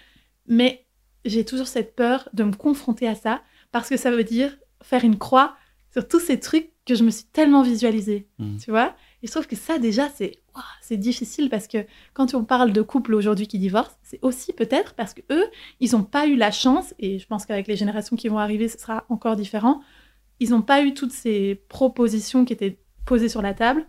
[0.48, 0.86] Mais
[1.26, 3.42] j'ai toujours cette peur de me confronter à ça
[3.72, 5.56] parce que ça veut dire faire une croix
[5.92, 8.58] sur tous ces trucs que je me suis tellement visualisé, Mm.
[8.58, 8.96] tu vois.
[9.24, 10.34] Et je trouve que ça déjà c'est
[10.82, 14.94] c'est difficile parce que quand on parle de couples aujourd'hui qui divorcent, c'est aussi peut-être
[14.96, 15.46] parce que eux
[15.80, 18.68] ils n'ont pas eu la chance et je pense qu'avec les générations qui vont arriver
[18.68, 19.82] ce sera encore différent.
[20.42, 23.86] Ils n'ont pas eu toutes ces propositions qui étaient posées sur la table.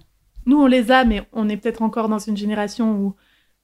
[0.47, 3.15] Nous on les a mais on est peut-être encore dans une génération où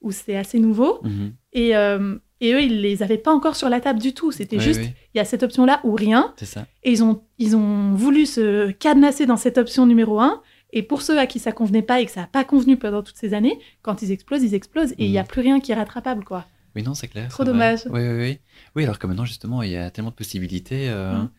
[0.01, 1.33] où c'est assez nouveau Mhm.
[1.53, 4.31] et euh, et eux ils les avaient pas encore sur la table du tout.
[4.31, 6.33] C'était Oui, juste oui, il y a cette option là ou rien.
[6.37, 6.65] c'est ça.
[6.83, 10.41] Et ils ont, ils ont voulu se cadenasser dans cette option numéro un.
[10.73, 13.03] Et pour ceux à qui ça convenait pas et que ça n'a pas convenu pendant
[13.03, 14.93] toutes ces années, quand ils explosent, ils explosent.
[14.93, 15.27] Et il n'y a Mhm.
[15.27, 16.45] plus rien qui est rattrapable, quoi.
[16.75, 17.27] Oui, non, c'est clair.
[17.29, 17.81] Trop dommage.
[17.89, 18.39] Oui, oui, oui.
[18.75, 20.89] Oui, alors que maintenant, justement, il y a tellement de possibilités.
[20.89, 21.29] euh, Mm.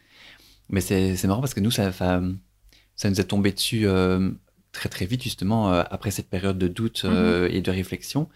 [0.68, 4.30] Mais c'est c'est marrant parce que nous, ça, ça, nous est tombé dessus euh,
[4.72, 8.28] très, très vite, justement, euh, après cette période de doute euh, et de réflexion.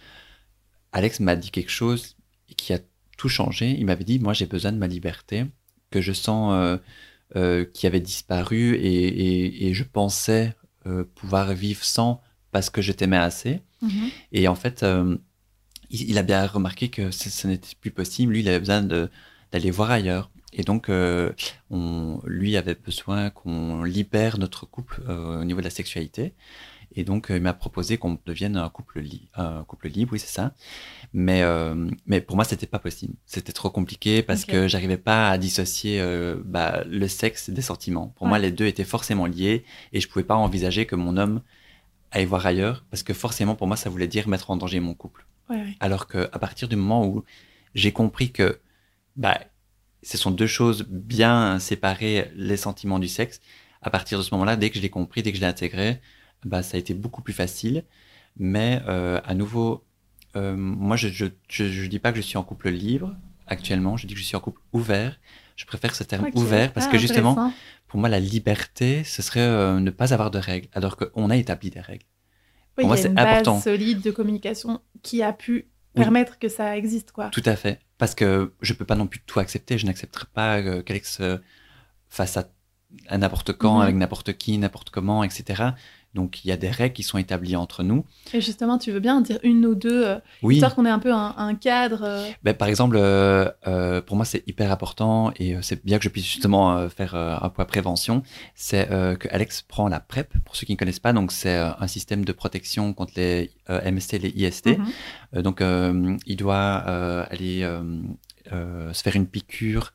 [0.92, 2.16] Alex m'a dit quelque chose
[2.56, 2.78] qui a
[3.18, 3.70] tout changé.
[3.78, 5.44] Il m'avait dit, moi, j'ai besoin de ma liberté,
[5.90, 6.78] que je sens
[7.36, 10.54] euh, qui avait disparu et, et- et je pensais
[10.86, 12.20] euh, pouvoir vivre sans
[12.52, 13.60] parce que je t'aimais assez.
[13.82, 14.10] Mhm.
[14.32, 15.16] Et en fait, euh,
[15.90, 18.32] il, il a bien remarqué que ce, n'était plus possible.
[18.32, 20.30] Lui, il avait besoin d'aller voir ailleurs.
[20.52, 21.32] Et donc, euh,
[21.70, 26.34] on, lui avait besoin qu'on libère notre couple au niveau de la sexualité.
[26.96, 30.18] Et donc, euh, il m'a proposé qu'on devienne un couple, li- un couple libre, oui,
[30.18, 30.54] c'est ça.
[31.12, 33.14] Mais, euh, mais pour moi, c'était pas possible.
[33.26, 34.50] C'était trop compliqué parce Ok.
[34.50, 38.08] que j'arrivais pas à dissocier euh, bah, le sexe des sentiments.
[38.16, 38.30] Pour Ouais.
[38.30, 41.42] moi, les deux étaient forcément liés et je pouvais pas envisager que mon homme
[42.12, 44.94] aille voir ailleurs parce que forcément, pour moi, ça voulait dire mettre en danger mon
[44.94, 45.26] couple.
[45.50, 45.76] Ouais, ouais.
[45.80, 47.24] Alors que à partir du moment où
[47.74, 48.58] j'ai compris que
[49.16, 49.38] bah,
[50.02, 53.40] ce sont deux choses bien séparées, les sentiments du sexe,
[53.82, 56.00] à partir de ce moment-là, dès que je l'ai compris, dès que je l'ai intégré,
[56.44, 57.84] bah, ça a été beaucoup plus facile.
[58.38, 59.84] Mais euh, à nouveau,
[60.36, 63.14] euh, moi, je, je, je, je dis pas que je suis en couple libre
[63.46, 65.18] actuellement, je dis que je suis en couple ouvert.
[65.54, 67.52] Je préfère ce terme ouvert parce Ah, que justement,
[67.86, 71.36] pour moi, la liberté, ce serait euh, ne pas avoir de règles, alors qu'on a
[71.36, 72.04] établi des règles.
[72.76, 73.60] Oui, pour moi, c'est une base important.
[73.60, 76.02] solide de communication qui a pu Oui.
[76.02, 77.28] permettre que ça existe, quoi.
[77.30, 77.80] Tout à fait.
[77.96, 79.78] Parce que je peux pas non plus tout accepter.
[79.78, 81.38] Je n'accepterai pas euh, qu'Alex euh,
[82.10, 82.50] fasse à,
[83.08, 83.82] à n'importe quand, Mhm.
[83.82, 85.70] avec n'importe qui, n'importe comment, etc.
[86.16, 88.04] Donc il y a des règles qui sont établies entre nous.
[88.32, 90.54] Et justement, tu veux bien en dire une ou deux, euh, Oui.
[90.56, 92.00] histoire qu'on ait un peu un, un cadre.
[92.02, 96.08] euh, Ben, par exemple, euh, pour moi, c'est hyper important et c'est bien que je
[96.08, 98.22] puisse justement faire un point prévention.
[98.54, 100.32] C'est que Alex prend la PrEP.
[100.44, 104.18] Pour ceux qui ne connaissent pas, donc c'est un système de protection contre les MST,
[104.18, 104.78] les IST.
[105.34, 105.42] mhm.
[105.42, 105.62] Donc,
[106.26, 106.62] il doit
[107.30, 107.60] aller
[108.50, 109.92] se faire une piqûre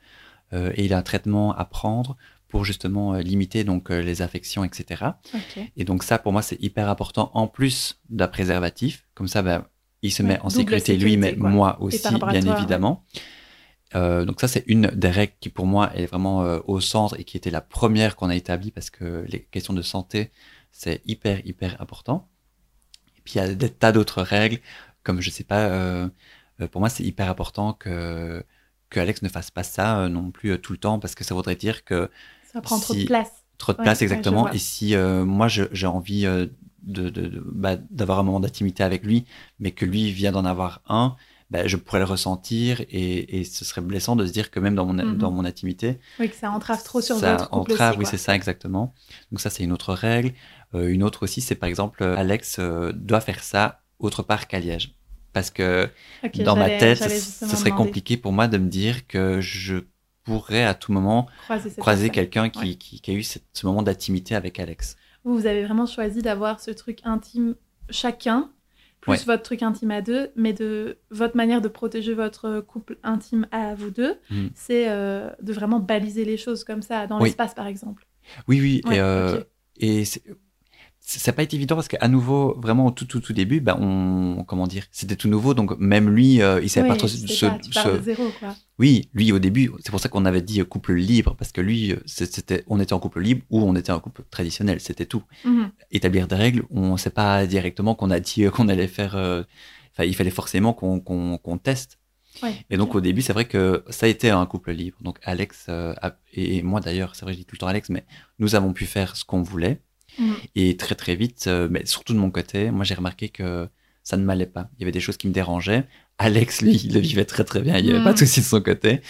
[0.54, 2.16] et il a un traitement à prendre
[2.52, 5.06] pour justement euh, limiter donc euh, les affections, etc.
[5.78, 9.08] Et donc ça, pour moi, c'est hyper important en plus d'un préservatif.
[9.16, 9.66] Comme ça, ben,
[10.04, 11.50] il se Ouais, met en sécurité, lui, mais quoi.
[11.50, 12.58] moi aussi, bien toi, ouais.
[12.58, 13.06] évidemment.
[13.96, 17.20] Euh, donc ça, c'est une des règles qui, pour moi, est vraiment euh, au centre
[17.20, 20.32] et qui était la première qu'on a établie parce que les questions de santé,
[20.72, 22.30] c'est hyper, hyper important.
[23.18, 24.60] Et puis, il y a des tas d'autres règles,
[25.04, 26.08] comme, je sais pas, euh,
[26.72, 28.44] pour moi, c'est hyper important que,
[28.90, 31.56] que Alex ne fasse pas ça non plus tout le temps parce que ça voudrait
[31.56, 32.10] dire que
[32.54, 33.32] Ça prend trop de Si- place.
[33.58, 34.42] trop de Ouais, place ouais, exactement.
[34.44, 34.56] vois.
[34.56, 36.48] et si euh, moi j'ai envie euh,
[36.84, 37.10] de,
[37.46, 39.26] bah, d'avoir un moment d'intimité avec lui,
[39.60, 41.16] mais que lui vient d'en avoir un,
[41.52, 44.74] bah, je pourrais le ressentir et, et ce serait blessant de se dire que même
[44.76, 45.18] dans mon, Mhm.
[45.18, 48.94] dans mon intimité, Oui, que ça entrave trop sur ça entrave, oui c'est ça exactement.
[49.32, 50.34] Donc ça c'est une autre règle.
[50.74, 54.48] Euh, une autre aussi c'est par exemple euh, Alex euh, doit faire ça autre part
[54.48, 54.96] qu'à Liège.
[55.34, 55.90] Parce que
[56.24, 59.78] Ok, dans ma tête, ce serait demander, compliqué pour moi de me dire que je
[60.39, 61.28] pourrais à tout moment
[61.78, 62.76] croiser quelqu'un qui, Ouais.
[62.76, 64.96] qui, qui a eu cette- ce moment d'intimité avec Alex.
[65.24, 67.56] Vous, vous avez vraiment choisi d'avoir ce truc intime
[67.89, 68.50] chacun,
[69.02, 69.17] plus Ouais.
[69.26, 73.76] votre truc intime à deux, mais de votre manière de protéger votre couple intime à
[73.76, 74.50] vous deux, Mhm.
[74.56, 77.26] c'est euh, de vraiment baliser les choses comme ça, dans Oui.
[77.30, 78.06] l'espace par exemple.
[78.48, 79.46] Oui, oui, Ouais, et, euh, ok.
[79.78, 80.24] et c'est-
[81.04, 83.78] ça n'a pas été évident parce qu'à nouveau, vraiment au tout, tout, tout début, bah,
[83.82, 87.46] on, comment dire, c'était tout nouveau, donc même lui, euh, il savait pas trop ce,
[87.46, 88.56] pas, tu de zéro, quoi.
[88.80, 91.96] Oui, lui au début, c'est pour ça qu'on avait dit couple libre parce que lui,
[92.06, 95.24] c'était, on était en couple libre ou on était en couple traditionnel, c'était tout.
[95.44, 95.72] Mhm.
[95.92, 99.16] Établir des règles, on ne sait pas directement qu'on a dit euh, qu'on allait faire.
[99.16, 99.44] euh,
[99.94, 102.00] Enfin, il fallait forcément qu'on qu'on qu'on teste.
[102.42, 104.98] Ouais, Et donc au début, c'est vrai que ça a été un couple libre.
[105.02, 105.94] Donc Alex euh,
[106.32, 108.06] et moi d'ailleurs, c'est vrai, je dis tout le temps Alex, mais
[108.40, 109.82] nous avons pu faire ce qu'on voulait.
[110.19, 110.36] Mhm.
[110.56, 113.67] Et très très vite, euh, mais surtout de mon côté, moi j'ai remarqué que
[114.04, 114.69] ça ne m'allait pas.
[114.78, 115.86] Il y avait des choses qui me dérangeaient.
[116.17, 117.78] Alex, lui, il le vivait très très bien.
[117.78, 119.02] Il n'y avait pas de souci de son côté.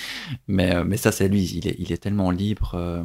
[0.48, 1.44] Mais, euh, mais ça, c'est lui.
[1.56, 2.76] Il est, il est tellement libre.
[2.76, 3.04] euh,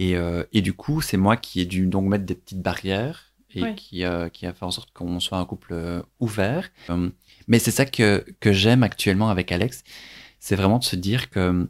[0.00, 0.14] et,
[0.52, 4.04] et du coup, c'est moi qui ai dû donc mettre des petites barrières et qui,
[4.32, 6.70] qui a fait en sorte qu'on soit un couple ouvert.
[7.48, 9.82] Mais c'est ça que, que j'aime actuellement avec Alex.
[10.38, 11.68] C'est vraiment de se dire que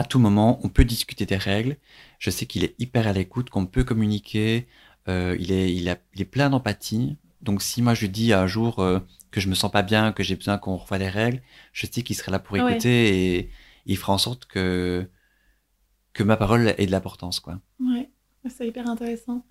[0.00, 1.76] à tout moment, on peut discuter des règles.
[2.18, 4.66] Je sais qu'il est hyper à l'écoute, qu'on peut communiquer.
[5.08, 7.18] Euh, il, est, il, a, il est plein d'empathie.
[7.42, 10.12] Donc, si moi je lui dis un jour euh, que je me sens pas bien,
[10.12, 12.60] que j'ai besoin qu'on revoie les règles, je sais qu'il serait là pour Ouais.
[12.72, 13.50] écouter et
[13.86, 15.08] il fera en sorte que,
[16.12, 17.40] que ma parole ait de l'importance.
[17.40, 17.60] quoi.
[17.80, 18.10] Ouais,
[18.48, 19.44] c'est hyper intéressant.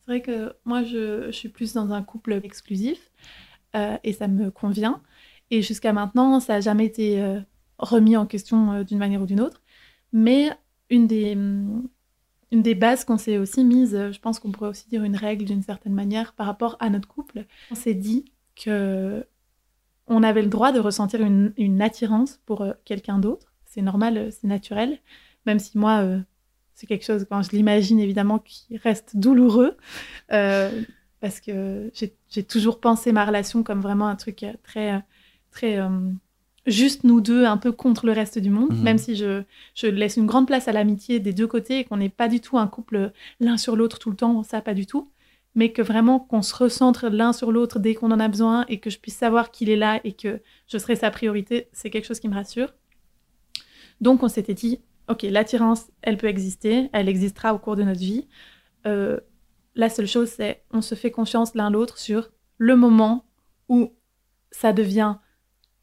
[0.00, 3.10] C'est vrai que moi, je, je suis plus dans un couple exclusif
[3.76, 5.02] euh, et ça me convient.
[5.50, 7.20] Et jusqu'à maintenant, ça n'a jamais été
[7.80, 9.62] remis en question euh, d'une manière ou d'une autre.
[10.12, 10.50] Mais
[10.88, 11.36] une des,
[12.52, 15.44] des bases qu'on s'est aussi mise, euh, je pense qu'on pourrait aussi dire une règle
[15.44, 19.26] d'une certaine manière par rapport à notre couple, on s'est dit que
[20.06, 23.52] on avait le droit de ressentir une, attirance pour euh, quelqu'un d'autre.
[23.64, 24.98] C'est normal, c'est naturel.
[25.46, 26.04] Même si moi,
[26.74, 29.76] c'est quelque chose, quand je l'imagine évidemment, qui reste douloureux.
[30.28, 35.04] parce que j'ai toujours pensé ma relation comme vraiment un truc très,
[35.52, 35.78] très
[36.66, 38.72] juste nous deux, un peu contre le reste du monde.
[38.72, 38.82] Mhm.
[38.82, 39.42] Même si je,
[39.74, 42.40] je laisse une grande place à l'amitié des deux côtés et qu'on n'est pas du
[42.40, 45.10] tout un couple l'un sur l'autre tout le temps, ça pas du tout.
[45.54, 48.78] Mais que vraiment qu'on se recentre l'un sur l'autre dès qu'on en a besoin et
[48.78, 52.06] que je puisse savoir qu'il est là et que je serai sa priorité, c'est quelque
[52.06, 52.72] chose qui me rassure.
[54.00, 57.98] Donc on s'était dit, ok, l'attirance, elle peut exister, elle existera au cours de notre
[57.98, 58.28] vie.
[58.86, 59.18] Euh,
[59.74, 63.24] la seule chose, c'est on se fait confiance l'un l'autre sur le moment
[63.68, 63.92] où
[64.52, 65.16] ça devient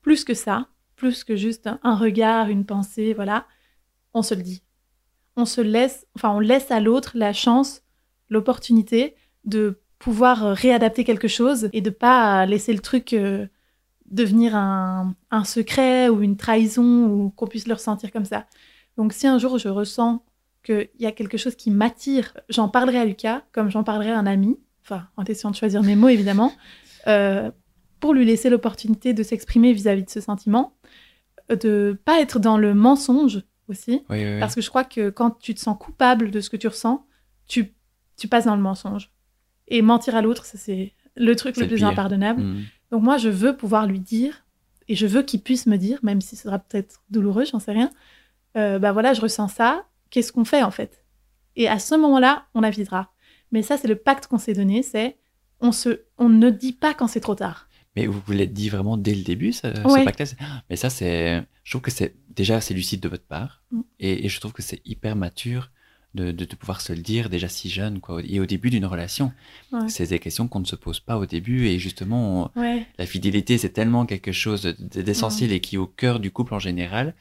[0.08, 3.46] plus que ça, plus que juste un regard, une pensée, voilà.
[4.14, 4.64] On se le dit.
[5.36, 7.82] On se laisse, enfin, on laisse à l'autre la chance,
[8.30, 13.48] l'opportunité de pouvoir réadapter quelque chose et de pas laisser le truc euh,
[14.06, 18.46] devenir un, un secret ou une trahison ou qu'on puisse le ressentir comme ça.
[18.96, 20.24] Donc si un jour je ressens
[20.64, 24.20] qu'il y a quelque chose qui m'attire, j'en parlerai à Lucas comme j'en parlerai à
[24.20, 26.54] un ami, enfin en essayant de choisir mes mots évidemment,
[27.08, 27.52] euh,
[28.00, 30.74] pour lui laisser l'opportunité de s'exprimer vis-à-vis de ce sentiment,
[31.52, 34.40] euh, de pas être dans le mensonge aussi, Oui, oui, oui.
[34.40, 37.06] parce que je crois que quand tu te sens coupable de ce que tu ressens,
[37.48, 37.74] tu,
[38.18, 39.12] tu passes dans le mensonge.
[39.68, 41.88] Et mentir à l'autre, ça, c'est le truc le plus pire.
[41.88, 42.42] impardonnable.
[42.42, 42.64] Mm.
[42.92, 44.46] Donc moi, je veux pouvoir lui dire,
[44.88, 47.74] et je veux qu'il puisse me dire, même si ce sera peut-être douloureux, j'en sais
[47.74, 47.90] rien,
[48.56, 51.04] euh, bah voilà, je ressens ça, qu'est-ce qu'on fait en fait?
[51.58, 53.12] Et à ce moment-là, on avisera.
[53.52, 55.18] Mais ça, c'est le pacte qu'on s'est donné, c'est
[55.60, 57.67] on, se, on ne dit pas quand c'est trop tard.
[57.98, 60.06] Mais vous vous l'êtes dit vraiment dès le début, ce, ce Ouais.
[60.06, 60.38] pacte-là c'est-
[60.70, 63.64] Mais ça, c'est, je trouve que c'est déjà assez lucide de votre part.
[63.72, 63.82] Mm.
[64.00, 65.72] Et, et je trouve que c'est hyper mature
[66.16, 68.22] de, de, de pouvoir se le dire déjà si jeune, quoi.
[68.26, 69.34] Et au début d'une relation,
[69.72, 69.90] Ouais.
[69.90, 71.68] c'est des questions qu'on ne se pose pas au début.
[71.68, 75.76] Et justement, on- Ouais, la fidélité, c'est tellement quelque chose de- de- d'essentiel et qui
[75.76, 77.14] est au cœur du couple en général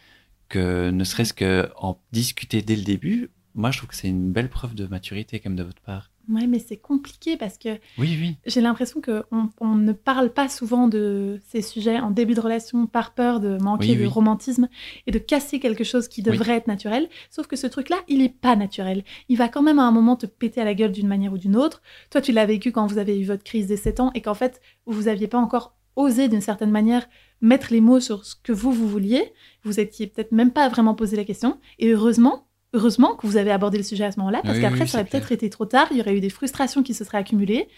[0.48, 4.30] que ne serait-ce que en discuter dès le début, moi, je trouve que c'est une
[4.32, 6.10] belle preuve de maturité, comme de votre part.
[6.28, 8.36] Ouais, mais c'est compliqué parce que Oui, oui.
[8.46, 9.22] j'ai l'impression qu'on
[9.60, 13.58] on ne parle pas souvent de ces sujets en début de relation par peur de
[13.62, 14.06] manquer Oui, de oui.
[14.06, 14.68] romantisme
[15.06, 16.32] et de casser quelque chose qui Oui.
[16.32, 17.08] devrait être naturel.
[17.30, 19.04] Sauf que ce truc-là, il n'est pas naturel.
[19.28, 21.38] Il va quand même à un moment te péter à la gueule d'une manière ou
[21.38, 21.80] d'une autre.
[22.10, 24.34] Toi, tu l'as vécu quand vous avez eu votre crise des 7 ans et qu'en
[24.34, 27.08] fait, vous n'aviez pas encore osé d'une certaine manière
[27.40, 29.32] mettre les mots sur ce que vous, vous vouliez.
[29.62, 31.58] Vous étiez peut-être même pas vraiment posé la question.
[31.78, 34.82] Et heureusement, heureusement que vous avez abordé le sujet à ce moment-là, parce Oui, qu'après,
[34.82, 35.88] oui, ça aurait peut-être été trop tard.
[35.90, 37.68] Il y aurait eu des frustrations qui se seraient accumulées.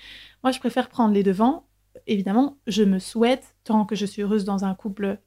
[0.42, 1.66] Moi, je préfère prendre les devants.
[2.06, 5.18] Évidemment, je me souhaite, tant que je suis heureuse dans un couple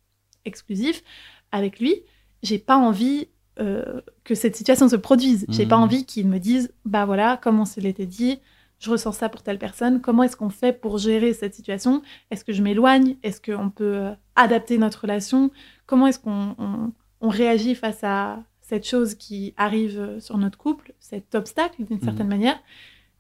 [0.46, 1.04] exclusif
[1.52, 2.04] avec lui,
[2.44, 3.28] j'ai pas envie
[3.60, 5.46] euh, que cette situation se produise.
[5.50, 5.70] J'ai Mhm.
[5.70, 8.40] pas envie qu'il me dise, bah voilà, comme on se l'était dit,
[8.80, 10.00] je ressens ça pour telle personne.
[10.02, 12.02] Comment est-ce qu'on fait pour gérer cette situation?
[12.32, 13.18] Est-ce que je m'éloigne?
[13.22, 15.52] Est-ce qu'on peut euh, adapter notre relation?
[15.86, 20.58] Comment est-ce qu'on on- on réagit face à cette chose qui arrive euh, sur notre
[20.58, 22.04] couple, cet obstacle d'une Mhm.
[22.04, 22.60] certaine manière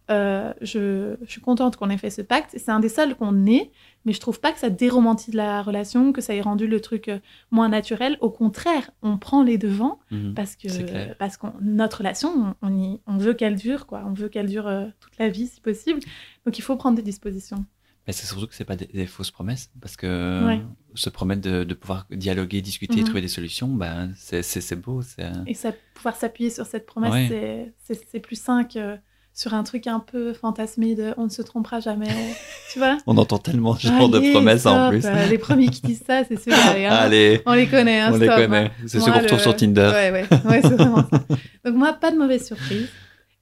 [0.10, 2.50] Euh, je, je suis contente qu'on ait fait ce pacte.
[2.58, 3.72] C'est un des seuls qu'on ait,
[4.04, 7.08] mais je trouve pas que ça déromantise la relation, que ça ait rendu le truc
[7.08, 8.18] euh, moins naturel.
[8.20, 10.34] Au contraire, on prend les devants Mhm.
[10.34, 12.30] parce que parce qu'on notre relation,
[12.62, 14.04] on, on y- on veut qu'elle dure, quoi.
[14.06, 16.02] On veut qu'elle dure toute la vie, si possible.
[16.46, 17.64] Donc il faut prendre des dispositions.
[18.08, 20.62] Mais c'est surtout que c'est pas des, des fausses promesses, parce que Ouais.
[20.96, 23.04] se promettre de, de pouvoir dialoguer, discuter, Mhm.
[23.06, 25.02] trouver des solutions, ben c'est beau.
[25.04, 27.72] c'est- Et ça, pouvoir s'appuyer sur cette promesse, Ouais.
[27.88, 28.98] c'est- plus sain que
[29.34, 32.08] sur un truc un peu fantasmé de on ne se trompera jamais.
[32.74, 35.06] tu vois On entend tellement ce genre de promesses en plus.
[35.06, 36.74] Euh, les premiers qui disent ça, c'est ceux-là.
[36.74, 36.90] les, hein.
[37.00, 38.42] Allez, On les connaît, hein, on les stop, hein.
[38.48, 38.72] connaît.
[38.88, 39.90] C'est ceux qu'on retrouve le- sur Tinder.
[39.94, 41.24] Ouais, ouais, ouais, c'est vraiment ça.
[41.66, 42.90] Donc moi, pas de mauvaise surprise.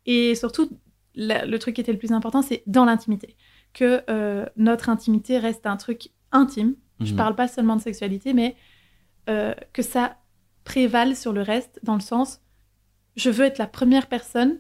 [0.06, 0.70] Et surtout,
[1.16, 3.36] la- le truc qui était le plus important, c'est dans l'intimité.
[3.74, 6.76] Que euh, notre intimité reste un truc intime.
[7.02, 7.18] Je Mhm.
[7.18, 8.56] parle pas seulement de sexualité, mais
[9.30, 10.18] euh, que ça
[10.64, 12.42] prévale sur le reste, dans le sens,
[13.16, 14.60] je veux être la première personne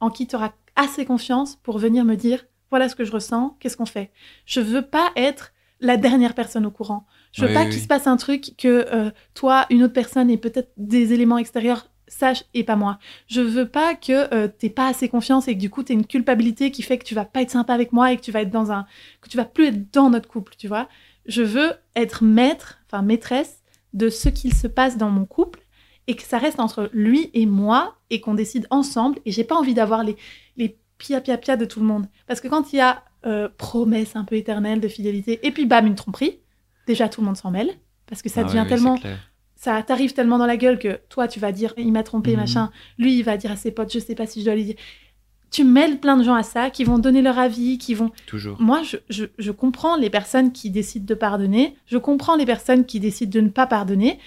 [0.00, 3.56] en qui tu auras assez confiance pour venir me dire, voilà ce que je ressens,
[3.60, 4.10] qu'est-ce qu'on fait.
[4.46, 7.06] Je veux pas être la dernière personne au courant.
[7.32, 7.82] Je veux Oui, pas oui, qu'il oui.
[7.82, 11.90] se passe un truc que euh, toi, une autre personne et peut-être des éléments extérieurs
[12.08, 12.98] sachent et pas moi.
[13.26, 16.06] Je veux pas que euh, t'aies pas assez confiance et que du coup t'aies une
[16.06, 18.42] culpabilité qui fait que tu vas pas être sympa avec moi et que tu vas
[18.42, 18.86] être dans un
[19.20, 20.88] que tu vas plus être dans notre couple, tu vois.
[21.26, 25.60] Je veux être maître, enfin maîtresse de ce qu'il se passe dans mon couple
[26.06, 29.18] et que ça reste entre lui et moi et qu'on décide ensemble.
[29.26, 30.16] Et j'ai pas envie d'avoir les,
[30.56, 32.06] les pia pia pia de tout le monde.
[32.26, 35.66] Parce que quand il y a euh, promesse un peu éternelle de fidélité et puis
[35.66, 36.38] bam, une tromperie,
[36.86, 37.70] déjà tout le monde s'en mêle.
[38.06, 38.96] Parce que ça Ah devient oui, oui, tellement.
[39.60, 42.36] Ça t'arrive tellement dans la gueule que toi, tu vas dire, il m'a trompé, Mhm.
[42.36, 42.70] machin.
[42.96, 44.76] Lui, il va dire à ses potes, je sais pas si je dois lui dire.
[45.50, 48.12] Tu mêles plein de gens à ça, qui vont donner leur avis, qui vont.
[48.26, 48.60] Toujours.
[48.60, 51.74] Moi, je, je, je comprends les personnes qui décident de pardonner.
[51.86, 54.18] Je comprends les personnes qui décident de ne pas pardonner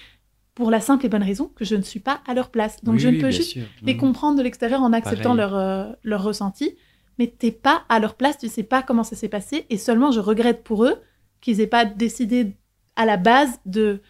[0.54, 2.82] pour la simple et bonne raison que je ne suis pas à leur place.
[2.84, 3.62] Donc, Oui, je ne oui, peux juste sûr.
[3.82, 4.00] les Mhm.
[4.00, 5.36] comprendre de l'extérieur en acceptant Pareil.
[5.38, 6.76] leur, euh, leur ressenti.
[7.18, 9.64] Mais t'es pas à leur place, tu sais pas comment ça s'est passé.
[9.70, 10.96] Et seulement, je regrette pour eux
[11.40, 12.54] qu'ils aient pas décidé
[12.96, 14.00] à la base de,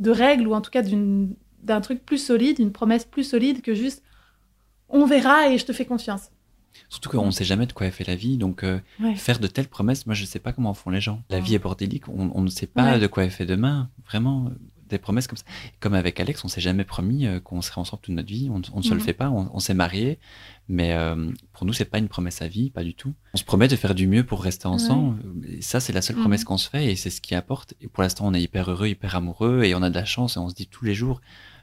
[0.00, 3.60] de règles ou en tout cas d'une- d'un truc plus solide, une promesse plus solide
[3.62, 4.02] que juste
[4.88, 6.30] on verra et je te fais confiance.
[6.88, 9.14] Surtout qu'on ne sait jamais de quoi est fait la vie, donc euh, Ouais.
[9.14, 11.22] faire de telles promesses, moi je ne sais pas comment font les gens.
[11.30, 12.98] La vie est bordélique, on, on ne sait pas Ouais.
[12.98, 14.50] de quoi est fait demain, vraiment.
[14.90, 15.44] Des promesses comme ça.
[15.78, 18.48] Comme avec Alex, on s'est jamais promis euh, qu'on serait ensemble toute notre vie.
[18.50, 19.00] On, on ne se le Mhm.
[19.00, 19.30] fait pas.
[19.30, 20.18] On, on s'est mariés,
[20.68, 23.14] mais euh, pour nous c'est pas une promesse à vie, pas du tout.
[23.34, 25.22] On se promet de faire du mieux pour rester ensemble.
[25.48, 26.22] Et ça c'est la seule Mhm.
[26.22, 27.74] promesse qu'on se fait et c'est ce qui apporte.
[27.80, 30.36] Et pour l'instant on est hyper heureux, hyper amoureux et on a de la chance
[30.36, 31.20] et on se dit tous les jours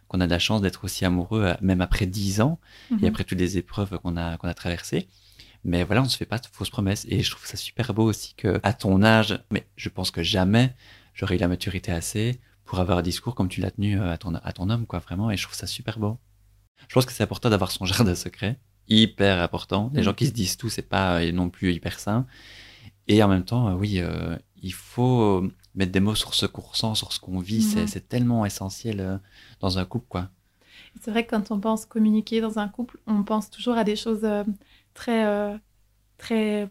[0.08, 2.60] qu'on a de la chance d'être aussi amoureux, euh, même après dix ans
[2.92, 3.00] Mhm.
[3.04, 5.10] et après toutes les épreuves qu'on a, qu'on a traversées.
[5.66, 7.06] Mais voilà, on ne se fait pas de fausses promesses.
[7.10, 10.24] Et je trouve ça super beau aussi que, à ton âge, mais je pense que
[10.24, 10.74] jamais
[11.14, 14.18] j'aurais eu la maturité assez pour avoir un discours comme tu l'as tenu euh, à
[14.18, 15.32] ton, à ton homme, quoi, vraiment.
[15.32, 16.18] Et je trouve ça super beau.
[16.88, 18.60] Je pense que c'est important d'avoir son jardin secret.
[18.90, 19.90] Hyper important.
[19.94, 22.28] Les gens qui se disent tout, c'est pas euh, non plus hyper sain.
[23.08, 25.44] Et en même temps, euh, oui, euh, il faut
[25.76, 27.62] mettre des mots sur ce qu'on ressent, sur ce qu'on vit.
[27.62, 27.88] C'est- Mhm.
[27.88, 29.20] C'est tellement essentiel
[29.60, 30.30] dans un couple, quoi.
[31.02, 33.96] C'est vrai que quand on pense communiquer dans un couple, on pense toujours à des
[33.96, 34.44] choses euh,
[34.94, 35.56] très, euh,
[36.18, 36.70] très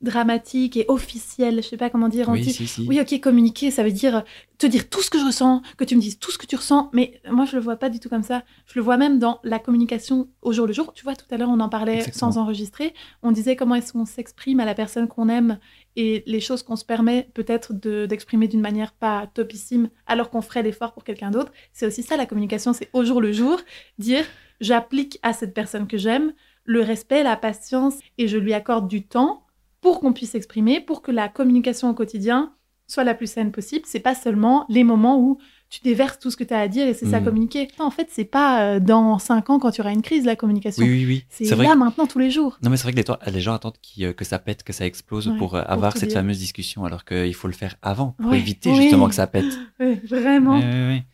[0.00, 1.56] dramatiques et officielles.
[1.62, 2.28] Je sais pas comment dire.
[2.28, 2.86] On Oui, dit, si, si.
[2.88, 4.20] oui, ok, communiquer, ça veut dire euh,
[4.58, 6.56] te dire tout ce que je ressens, que tu me dises tout ce que tu
[6.56, 6.90] ressens.
[6.92, 8.42] Mais moi, je le vois pas du tout comme ça.
[8.66, 10.92] Je le vois même dans la communication au jour le jour.
[10.94, 12.32] Tu vois, tout à l'heure, on en parlait Exactement.
[12.32, 12.94] sans enregistrer.
[13.22, 15.58] On disait comment est-ce qu'on s'exprime à la personne qu'on aime
[15.96, 20.42] et les choses qu'on se permet peut-être de- d'exprimer d'une manière pas topissime alors qu'on
[20.42, 21.52] ferait l'effort pour quelqu'un d'autre.
[21.72, 23.60] C'est aussi ça la communication, c'est au jour le jour,
[23.98, 24.24] dire
[24.60, 26.32] j'applique à cette personne que j'aime
[26.64, 29.42] le respect, la patience et je lui accorde du temps
[29.80, 32.52] pour qu'on puisse s'exprimer, pour que la communication au quotidien
[32.86, 33.84] soit la plus saine possible.
[33.86, 35.38] C'est pas seulement les moments où
[35.68, 37.24] tu déverses tout ce que tu as à dire et c'est ça Mm.
[37.24, 37.68] communiquer.
[37.78, 40.82] En fait, c'est pas euh, dans 5 ans quand tu auras une crise, la communication.
[40.82, 41.24] Oui, oui, oui.
[41.28, 42.58] C'est là que- maintenant tous les jours.
[42.62, 45.28] Non, mais c'est vrai que les, gens attendent euh, que ça pète, que ça explose
[45.28, 46.16] Ouais, pour euh, pour avoir cette dire.
[46.18, 48.76] fameuse discussion, alors qu'il faut le faire avant, pour Ouais, éviter oui.
[48.84, 49.44] justement que ça pète.
[50.04, 50.58] Vraiment,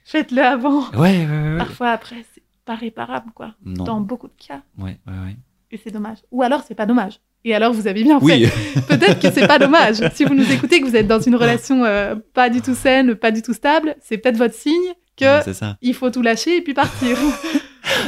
[0.04, 0.88] faites-le avant.
[0.92, 1.26] ouais.
[1.58, 3.54] Parfois, après, c'est pas réparable, quoi.
[3.64, 3.82] Non.
[3.84, 4.62] Dans beaucoup de cas.
[4.78, 5.36] Ouais, ouais, ouais.
[5.72, 6.18] Et c'est dommage.
[6.30, 7.18] Ou alors, c'est pas dommage.
[7.44, 8.24] Et alors, vous avez bien fait.
[8.24, 8.48] Oui,
[8.88, 9.96] Peut-être que c'est pas dommage.
[10.14, 13.14] Si vous nous écoutez, que vous êtes dans une relation euh, pas du tout saine,
[13.14, 14.72] pas du tout stable, c'est peut-être votre signe
[15.16, 15.42] que
[15.82, 17.16] il faut tout lâcher et puis partir.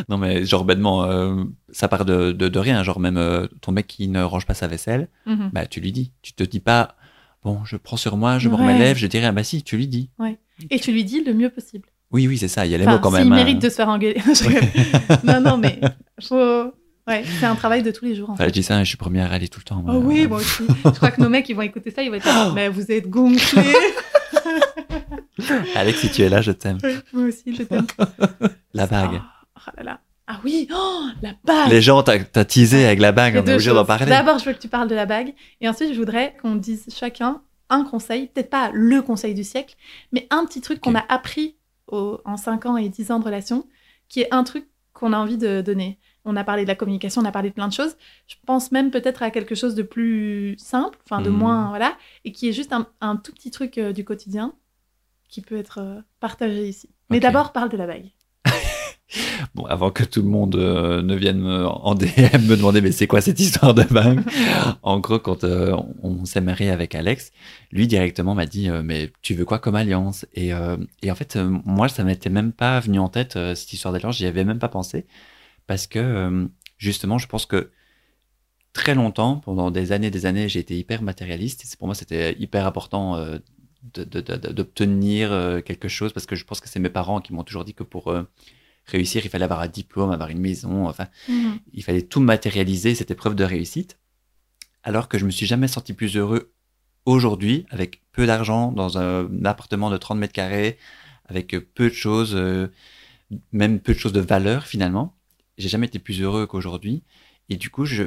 [0.08, 2.82] Non, mais genre bêtement, euh, ça part de, de, de rien.
[2.82, 5.50] Genre même euh, ton mec qui ne range pas sa vaisselle, Mhm.
[5.52, 6.12] bah tu lui dis.
[6.22, 6.96] Tu te dis pas,
[7.44, 8.72] bon, je prends sur moi, je me Ouais.
[8.72, 10.08] relève, je dirais, ah bah si, tu lui dis.
[10.70, 11.88] Et tu lui dis le mieux possible.
[12.10, 13.30] Oui, oui, c'est ça, il y a les Enfin, mots quand même.
[13.30, 13.36] hein.
[13.36, 14.16] mérite de se faire engueuler.
[15.24, 15.78] Non, non, mais
[16.22, 16.72] faut...
[17.08, 18.30] Ouais, c'est un travail de tous les jours.
[18.30, 18.46] En fait.
[18.48, 19.80] je dis ça, je suis premier à râler tout le temps.
[19.82, 19.94] moi.
[19.94, 20.64] Oh oui, moi aussi.
[20.84, 22.90] Je crois que nos mecs, ils vont écouter ça, ils vont être là, mais vous
[22.90, 23.62] êtes gonflés.
[25.74, 26.78] Alex, si tu es là, je t'aime.
[26.82, 27.86] Oui, moi aussi, je t'aime.
[28.74, 29.20] La bague.
[29.22, 30.00] Oh, oh là là.
[30.28, 31.70] Ah oui, oh, la bague.
[31.70, 34.06] Les gens, t'as teasé avec la bague, on est obligé d'en parler.
[34.06, 35.34] D'abord, je veux que tu parles de la bague.
[35.60, 39.76] Et ensuite, je voudrais qu'on dise chacun un conseil, peut-être pas le conseil du siècle,
[40.12, 41.56] mais un petit truc qu'on a appris
[41.88, 43.66] au- en 5 ans et 10 ans de relation,
[44.08, 45.98] qui est un truc qu'on a envie de donner.
[46.26, 47.96] On a parlé de la communication, on a parlé de plein de choses.
[48.26, 51.36] Je pense même peut-être à quelque chose de plus simple, enfin de Mhm.
[51.36, 54.52] moins, voilà, et qui est juste un, un tout petit truc euh, du quotidien
[55.28, 56.90] qui peut être euh, partagé ici.
[57.10, 58.10] Mais d'abord, parle de la bague.
[59.54, 62.90] Bon, avant que tout le monde euh, ne vienne me, en DM me demander mais
[62.90, 64.20] c'est quoi cette histoire de bague?
[64.82, 67.30] En gros, quand euh, on s'est marié avec Alex,
[67.70, 70.26] lui directement m'a dit euh, mais tu veux quoi comme alliance?
[70.34, 70.50] Et,
[71.02, 74.26] et en fait, moi, ça m'était même pas venu en tête cette histoire d'alliance, j'y
[74.26, 75.06] avais même pas pensé
[75.66, 76.46] parce que euh,
[76.78, 77.70] justement, je pense que
[78.76, 81.64] très longtemps, pendant des années, des années, j'ai été hyper matérialiste.
[81.64, 83.38] Et pour moi, c'était hyper important euh,
[83.94, 87.64] d'obtenir euh, quelque chose parce que je pense que c'est mes parents qui m'ont toujours
[87.64, 88.24] dit que pour euh,
[88.84, 91.58] réussir, il fallait avoir un diplôme, avoir une maison, enfin, Mhm.
[91.72, 93.98] il fallait tout matérialiser, cette épreuve de réussite.
[94.82, 96.52] Alors que je me suis jamais senti plus heureux
[97.06, 100.76] aujourd'hui, avec peu d'argent, dans un, appartement de 30 mètres carrés,
[101.24, 102.36] avec peu de choses,
[103.52, 105.15] même peu de choses de valeur finalement.
[105.58, 107.02] J'ai jamais été plus heureux qu'aujourd'hui.
[107.48, 108.04] Et du coup, je,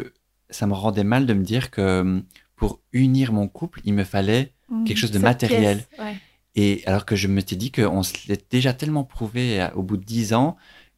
[0.50, 2.20] ça me rendait mal de me dire que euh,
[2.56, 4.54] pour unir mon couple, il me fallait
[4.86, 5.78] quelque chose de matériel.
[5.78, 6.16] pièce, ouais.
[6.56, 9.98] et alors que je m'étais dit qu'on se l'est déjà tellement prouvé à- au bout
[9.98, 10.58] de dix ans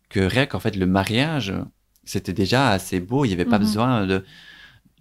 [0.10, 1.54] que rien qu'en fait le mariage,
[2.04, 3.24] c'était déjà assez beau.
[3.24, 3.66] Il n'y avait pas Mhm.
[3.66, 4.26] besoin de,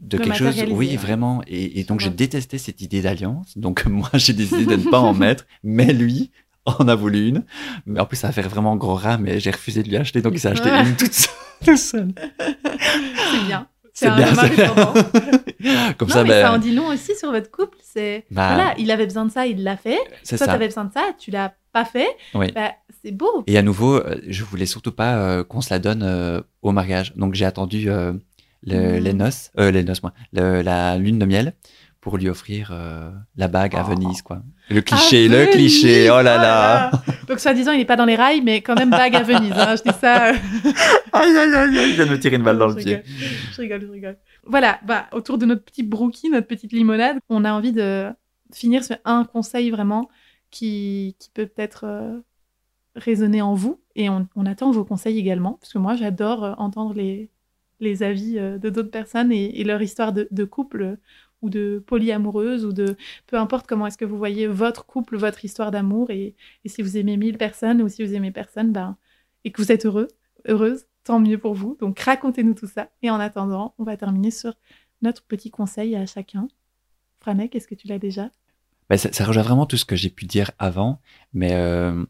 [0.00, 0.54] de De quelque chose.
[0.70, 0.96] Oui, ouais.
[0.96, 1.42] vraiment.
[1.48, 3.58] Et, et donc Je détestais cette idée d'alliance.
[3.58, 5.46] Donc moi j'ai décidé de ne pas en mettre.
[5.64, 6.30] Mais lui
[6.78, 7.44] en a voulu une.
[7.86, 9.18] Mais en plus ça va faire vraiment gros rat.
[9.18, 10.22] Mais j'ai refusé de lui acheter.
[10.22, 11.34] Donc il s'est acheté une toute seule.
[11.64, 12.08] toute seule.
[12.38, 13.66] C'est bien.
[13.92, 14.32] C'est un bien.
[15.98, 17.76] Comme non, ça, mais ben, ça en dit long aussi sur votre couple.
[17.82, 19.98] C'est bah, voilà, il avait besoin de ça, il l'a fait.
[20.22, 20.52] c'est Toi, ça.
[20.52, 22.08] t'avais besoin de ça, tu l'as pas fait.
[22.34, 22.50] Oui.
[22.54, 22.72] Bah,
[23.04, 23.44] c'est beau.
[23.46, 26.72] Et à nouveau, euh, je voulais surtout pas euh, qu'on se la donne euh, au
[26.72, 27.14] mariage.
[27.16, 28.12] Donc j'ai attendu euh,
[28.62, 29.04] le- Mhm.
[29.04, 31.54] les noces, les noces, moi, le- la lune de miel
[32.00, 33.90] pour lui offrir euh, la bague à Oh.
[33.90, 34.42] Venise, quoi.
[34.70, 36.90] Le cliché, À le Venise, cliché, oh là là.
[37.28, 39.52] Donc, soi-disant, il n'est pas dans les rails, mais quand même bague à Venise.
[39.54, 39.76] hein.
[39.76, 40.28] Je dis ça.
[40.30, 40.32] euh,
[41.12, 43.02] Aïe, aïe, aïe, aïe, je viens de me tirer une balle dans le pied.
[43.52, 44.16] je rigole, je rigole.
[44.46, 48.06] Voilà, bah, autour de notre petit brookie, notre petite limonade, on a envie de
[48.52, 50.08] finir sur un conseil vraiment
[50.50, 52.18] qui, qui peut peut-être euh,
[52.96, 53.80] résonner en vous.
[53.96, 57.28] Et on, on attend vos conseils également, parce que moi, j'adore euh, entendre les,
[57.80, 60.96] les avis euh, de d'autres personnes et, et leur histoire de, de couple
[61.42, 65.44] ou de polyamoureuse ou de peu importe comment est-ce que vous voyez votre couple, votre
[65.44, 68.96] histoire d'amour et, et si vous aimez mille personnes ou si vous aimez personne, ben,
[69.44, 70.08] et que vous êtes heureux,
[70.46, 71.76] heureuse, tant mieux pour vous.
[71.80, 72.90] Donc racontez-nous tout ça.
[73.02, 74.54] Et en attendant, on va terminer sur
[75.02, 76.48] notre petit conseil à chacun.
[77.20, 78.30] Franek, est-ce que tu l'as déjà?
[78.88, 81.00] Bah, ça, ça rejoint vraiment tout ce que j'ai pu dire avant,
[81.32, 82.04] mais euh,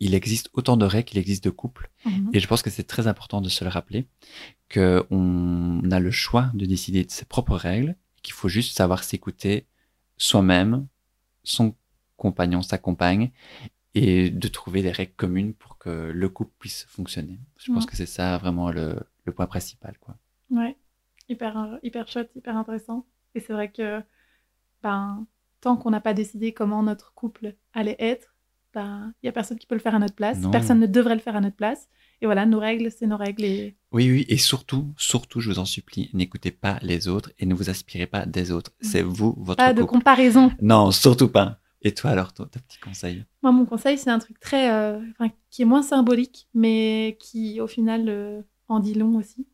[0.00, 1.90] il existe autant de règles qu'il existe de couples.
[2.04, 2.30] Mhm.
[2.32, 4.06] Et je pense que c'est très important de se le rappeler,
[4.72, 7.96] qu'on a le choix de décider de ses propres règles,
[8.28, 9.66] qu'il faut juste savoir s'écouter
[10.18, 10.86] soi-même,
[11.44, 11.74] son
[12.18, 13.30] compagnon, sa compagne,
[13.94, 17.40] et de trouver des règles communes pour que le couple puisse fonctionner.
[17.56, 19.96] Je pense que c'est ça vraiment le, le point principal.
[19.98, 20.18] Quoi.
[20.50, 20.76] Ouais,
[21.30, 23.06] hyper, hyper chouette, hyper intéressant.
[23.34, 24.02] Et c'est vrai que
[24.82, 25.26] ben,
[25.62, 28.36] tant qu'on n'a pas décidé comment notre couple allait être,
[28.74, 30.38] ben, il y a personne qui peut le faire à notre place.
[30.40, 30.50] Non.
[30.50, 31.88] Personne ne devrait le faire à notre place.
[32.20, 33.44] Et voilà, nos règles, c'est nos règles.
[33.44, 33.76] Et...
[33.92, 37.54] Oui, oui, et surtout, surtout, je vous en supplie, n'écoutez pas les autres et ne
[37.54, 38.72] vous aspirez pas des autres.
[38.80, 40.50] C'est vous, votre Pas de comparaison.
[40.60, 41.60] Non, surtout pas.
[41.82, 43.24] Et toi alors, ton, ton petit conseil?
[43.42, 44.98] Moi, mon conseil, c'est un truc très, euh,
[45.50, 49.46] qui est moins symbolique, mais qui, au final, euh, en dit long aussi.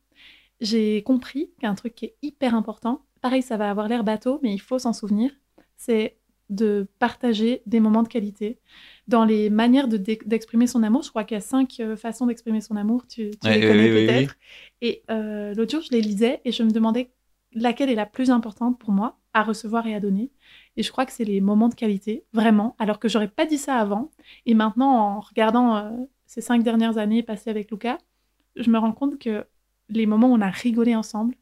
[0.59, 4.53] J'ai compris qu'un truc qui est hyper important, pareil, ça va avoir l'air bateau, mais
[4.53, 5.31] il faut s'en souvenir,
[5.77, 6.17] c'est
[6.49, 8.59] de partager des moments de qualité.
[9.07, 11.03] Dans les manières de d'e- d'exprimer son amour.
[11.03, 13.05] Je crois qu'il y a cinq euh, façons d'exprimer son amour.
[13.07, 14.35] Tu, tu Ouais, les oui, connais oui, oui, peut-être.
[14.81, 17.11] Et euh, l'autre jour, je les lisais et je me demandais
[17.53, 20.31] laquelle est la plus importante pour moi à recevoir et à donner.
[20.77, 22.75] Et je crois que c'est les moments de qualité, vraiment.
[22.79, 24.11] Alors que j'aurais pas dit ça avant.
[24.45, 25.91] Et maintenant, en regardant euh,
[26.25, 27.97] ces cinq dernières années passées avec Lucas,
[28.55, 29.45] je me rends compte que
[29.89, 31.35] les moments où on a rigolé ensemble,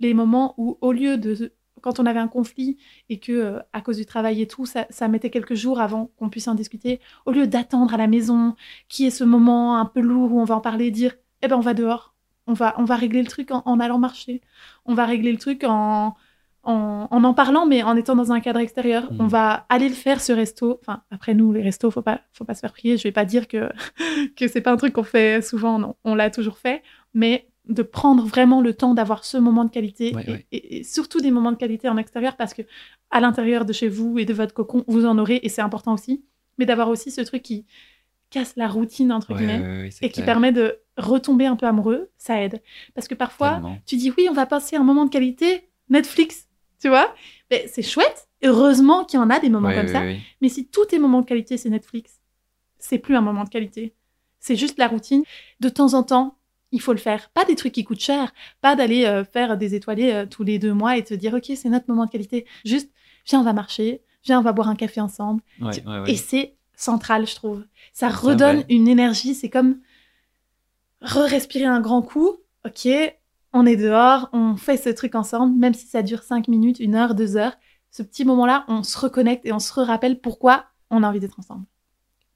[0.00, 2.78] les moments où, au lieu de quand on avait un conflit
[3.08, 6.10] et que euh, à cause du travail et tout, ça, ça mettait quelques jours avant
[6.16, 8.54] qu'on puisse en discuter, au lieu d'attendre à la maison,
[8.88, 11.56] qui est ce moment un peu lourd où on va en parler, dire eh ben
[11.56, 12.14] on va dehors,
[12.46, 14.40] on va on va régler le truc en, en allant marcher,
[14.84, 16.14] on va régler le truc en
[16.62, 19.10] en, en en parlant, mais en étant dans un cadre extérieur.
[19.12, 19.20] Mhm.
[19.20, 20.78] On va aller le faire, ce resto.
[20.82, 22.96] Enfin, après nous, les restos, faut pas, faut pas se faire prier.
[22.96, 23.70] Je vais pas dire que,
[24.36, 25.96] que c'est pas un truc qu'on fait souvent, non.
[26.04, 26.82] On l'a toujours fait.
[27.14, 30.46] Mais de prendre vraiment le temps d'avoir ce moment de qualité Ouais, et, ouais.
[30.52, 32.62] et- et surtout des moments de qualité en extérieur parce que
[33.10, 35.94] à l'intérieur de chez vous et de votre cocon, vous en aurez et c'est important
[35.94, 36.22] aussi.
[36.58, 37.64] Mais d'avoir aussi ce truc qui
[38.28, 42.40] casse la routine, entre Ouais, guillemets, et qui permet de retomber un peu amoureux, ça
[42.42, 42.60] aide.
[42.94, 43.78] Parce que parfois, Tellement.
[43.86, 46.46] tu dis oui, on va passer un moment de qualité, Netflix,
[46.80, 47.14] tu vois
[47.50, 48.28] Mais c'est chouette.
[48.44, 50.02] Heureusement qu'il y en a des moments comme ça.
[50.40, 52.20] Mais si tous tes moments de qualité, c'est Netflix,
[52.78, 53.94] c'est plus un moment de qualité.
[54.38, 55.22] C'est juste la routine.
[55.60, 56.36] De temps en temps,
[56.72, 57.30] il faut le faire.
[57.30, 58.32] Pas des trucs qui coûtent cher.
[58.60, 61.50] Pas d'aller euh, faire des étoilés euh, tous les deux mois et te dire, OK,
[61.56, 62.46] c'est notre moment de qualité.
[62.64, 62.90] Juste,
[63.28, 64.02] viens, on va marcher.
[64.24, 65.42] Viens, on va boire un café ensemble.
[65.60, 66.10] Ouais, Tu- ouais, ouais.
[66.12, 67.64] Et c'est central, je trouve.
[67.92, 69.34] Ça redonne une énergie.
[69.34, 69.80] C'est comme
[71.02, 72.36] re-respirer un grand coup.
[72.66, 72.88] Ok,
[73.52, 76.94] on est dehors, on fait ce truc ensemble, même si ça dure 5 minutes, une
[76.94, 77.54] heure, deux heures.
[77.90, 81.38] Ce petit moment-là, on se reconnecte et on se rappelle pourquoi on a envie d'être
[81.38, 81.64] ensemble.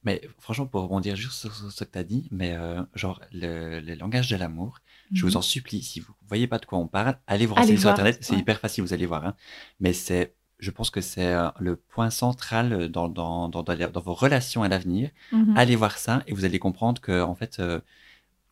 [0.04, 3.80] Mais franchement, pour rebondir juste sur, ce que tu as dit, mais euh, genre le,
[3.80, 4.78] le langage de l'amour,
[5.12, 7.60] je vous en supplie, si vous voyez pas de quoi on parle, allez vous Mhm.
[7.60, 8.40] Renseigner sur Internet, c'est ouais.
[8.40, 9.24] hyper facile, vous allez voir.
[9.26, 9.34] hein.
[9.80, 14.14] Mais c'est, je pense que c'est euh, le point central dans, dans, dans, dans vos
[14.14, 15.10] relations à l'avenir.
[15.32, 15.54] Mhm.
[15.56, 17.80] Allez voir ça et vous allez comprendre que en fait, euh,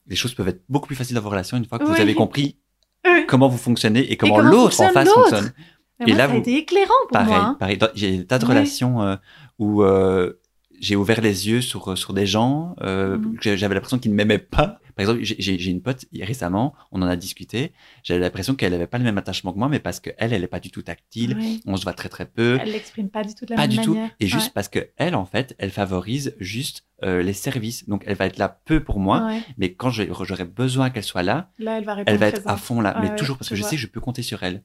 [0.07, 2.15] les choses peuvent être beaucoup plus faciles dans vos relations une fois que vous avez
[2.15, 2.57] compris
[3.05, 3.25] Oui.
[3.29, 5.53] comment vous fonctionnez et comment comment l'autre en face fonctionne.
[6.01, 7.39] Mais Et moi, là, ça a vous- été éclairant pour Pareil, moi.
[7.45, 7.57] hein.
[7.61, 7.79] pareil.
[7.95, 9.17] J'ai des tas de relations euh,
[9.59, 10.33] où euh,
[10.83, 13.39] j'ai ouvert les yeux sur, sur des gens euh, Mhm.
[13.39, 14.81] que j'avais l'impression qu'ils ne m'aimaient pas.
[14.95, 17.73] Par exemple, j'ai- une pote récemment, on en a discuté.
[18.03, 20.47] J'avais l'impression qu'elle n'avait pas le même attachement que moi, mais parce qu'elle, elle n'est
[20.49, 21.39] pas du tout tactile.
[21.65, 22.59] On se voit très très peu.
[22.61, 23.95] Elle l'exprime pas du tout de la Pas même du tout.
[23.95, 24.11] manière.
[24.21, 24.53] Et juste Ouais.
[24.55, 27.89] parce que elle, en fait, elle favorise juste euh, les services.
[27.89, 29.41] Donc, elle va être là peu pour moi, Ouais.
[29.57, 32.81] mais quand j'aurai besoin qu'elle soit là, Là, elle va elle va être à fond
[32.81, 32.95] là.
[33.01, 34.63] Ouais, mais toujours parce que je sais que je peux compter sur elle.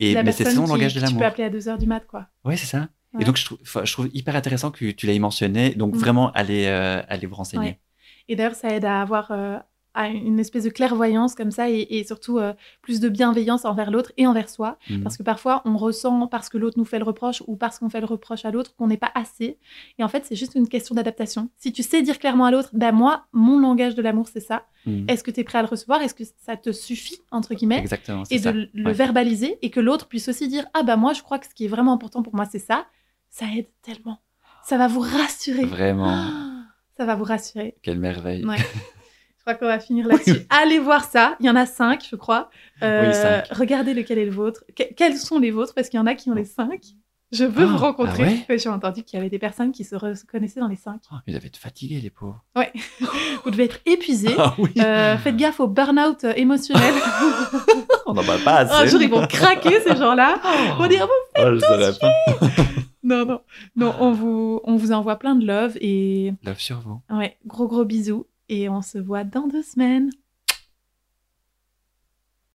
[0.00, 1.26] Et La mais c'est son langage de que Tu peux l'amour.
[1.32, 2.26] appeler à 2h du mat, quoi.
[2.44, 2.88] Ouais, c'est ça.
[3.14, 3.22] Ouais.
[3.22, 5.70] Et donc, je trouve, enfin, je trouve hyper intéressant que tu l'aies mentionné.
[5.74, 5.98] Donc, Mm.
[5.98, 7.64] vraiment, allez, euh, allez vous renseigner.
[7.66, 7.80] Ouais.
[8.28, 9.58] Et d'ailleurs, ça aide à avoir euh,
[9.94, 13.90] à une espèce de clairvoyance comme ça et, et surtout euh, plus de bienveillance envers
[13.90, 14.78] l'autre et envers soi.
[14.88, 15.02] Mm.
[15.02, 17.90] Parce que parfois, on ressent parce que l'autre nous fait le reproche ou parce qu'on
[17.90, 19.58] fait le reproche à l'autre qu'on n'est pas assez.
[19.98, 21.50] Et en fait, c'est juste une question d'adaptation.
[21.58, 24.64] Si tu sais dire clairement à l'autre, ben moi, mon langage de l'amour, c'est ça.
[24.86, 25.04] Mm.
[25.08, 26.00] Est-ce que tu es prêt à le recevoir?
[26.00, 27.80] Est-ce que ça te suffit, entre guillemets?
[27.80, 28.52] Exactement, Et ça.
[28.54, 28.92] de le Ouais.
[28.94, 31.66] verbaliser et que l'autre puisse aussi dire Ah bah moi, je crois que ce qui
[31.66, 32.86] est vraiment important pour moi, c'est ça.
[33.32, 34.20] Ça aide tellement.
[34.64, 35.64] Ça va vous rassurer.
[35.64, 36.30] Vraiment, Ah,
[36.98, 37.74] Ça va vous rassurer.
[37.82, 38.44] quelle merveille.
[38.44, 38.58] Ouais.
[39.38, 40.46] Je crois qu'on va finir là-dessus.
[40.50, 41.34] Allez voir ça.
[41.40, 42.48] Il y en a cinq, je crois.
[42.84, 43.58] Euh, Oui, cinq.
[43.58, 44.62] Regardez lequel est le vôtre.
[44.76, 45.74] Que- quels sont les vôtres?
[45.74, 46.80] Parce qu'il y en a qui ont les cinq.
[47.32, 48.44] Je veux Ah, vous rencontrer.
[48.46, 48.58] ah ouais?
[48.58, 51.00] J'ai entendu qu'il y avait des personnes qui se reconnaissaient dans les cinq.
[51.10, 52.44] Oh, ils devaient être fatigués, les pauvres.
[53.44, 54.36] Vous devez être épuisés.
[54.38, 56.94] Ah oui, Euh, faites gaffe au burn-out euh, émotionnel.
[58.06, 58.72] on n'en parle pas assez.
[58.74, 60.36] Un jour, ils vont craquer, ces gens-là.
[60.44, 62.12] Ils vont dire Oh, je saurais pas.
[63.02, 63.40] Non, non.
[63.76, 67.00] Non, on vous, on vous envoie plein de love et Love sur vous.
[67.10, 68.26] ouais, gros, gros bisous.
[68.48, 70.10] Et on se voit dans deux semaines.